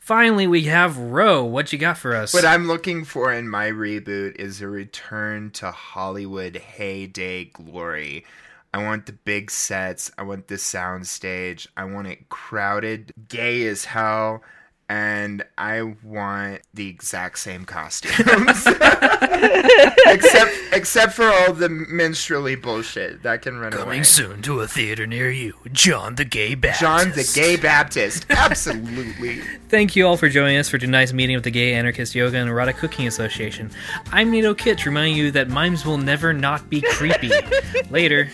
Finally, 0.00 0.46
we 0.46 0.64
have 0.64 0.96
Row. 0.96 1.44
What 1.44 1.72
you 1.72 1.78
got 1.78 1.98
for 1.98 2.16
us? 2.16 2.32
What 2.32 2.44
I'm 2.44 2.66
looking 2.66 3.04
for 3.04 3.32
in 3.32 3.48
my 3.48 3.68
reboot 3.70 4.34
is 4.36 4.60
a 4.60 4.66
return 4.66 5.50
to 5.52 5.70
Hollywood 5.70 6.56
heyday 6.56 7.44
glory. 7.44 8.24
I 8.72 8.82
want 8.82 9.06
the 9.06 9.12
big 9.12 9.50
sets. 9.50 10.10
I 10.16 10.22
want 10.22 10.48
the 10.48 10.58
sound 10.58 11.06
stage. 11.06 11.68
I 11.76 11.84
want 11.84 12.08
it 12.08 12.28
crowded, 12.28 13.12
gay 13.28 13.66
as 13.66 13.84
hell, 13.86 14.42
and 14.90 15.44
I 15.56 15.82
want 16.02 16.62
the 16.74 16.88
exact 16.88 17.38
same 17.38 17.64
costumes. 17.64 18.66
except 18.66 20.52
except 20.72 21.12
for 21.12 21.26
all 21.26 21.52
the 21.52 21.68
minstrelly 21.68 22.56
bullshit 22.56 23.22
that 23.22 23.42
can 23.42 23.58
run 23.60 23.70
Coming 23.70 23.86
away. 23.86 24.02
soon 24.02 24.42
to 24.42 24.60
a 24.60 24.66
theater 24.66 25.06
near 25.06 25.30
you, 25.30 25.54
John 25.70 26.16
the 26.16 26.24
Gay 26.24 26.56
Baptist. 26.56 26.80
John 26.80 27.10
the 27.10 27.30
Gay 27.36 27.54
Baptist. 27.54 28.26
Absolutely. 28.30 29.42
Thank 29.68 29.94
you 29.94 30.08
all 30.08 30.16
for 30.16 30.28
joining 30.28 30.56
us 30.56 30.68
for 30.68 30.78
tonight's 30.78 31.12
meeting 31.12 31.36
of 31.36 31.44
the 31.44 31.52
Gay 31.52 31.74
Anarchist 31.74 32.16
Yoga 32.16 32.38
and 32.38 32.50
Erotic 32.50 32.76
Cooking 32.78 33.06
Association. 33.06 33.70
I'm 34.10 34.32
Nato 34.32 34.54
Kitch, 34.54 34.86
reminding 34.86 35.16
you 35.16 35.30
that 35.30 35.48
mimes 35.48 35.86
will 35.86 35.98
never 35.98 36.32
not 36.32 36.68
be 36.68 36.80
creepy. 36.80 37.30
Later. 37.90 38.28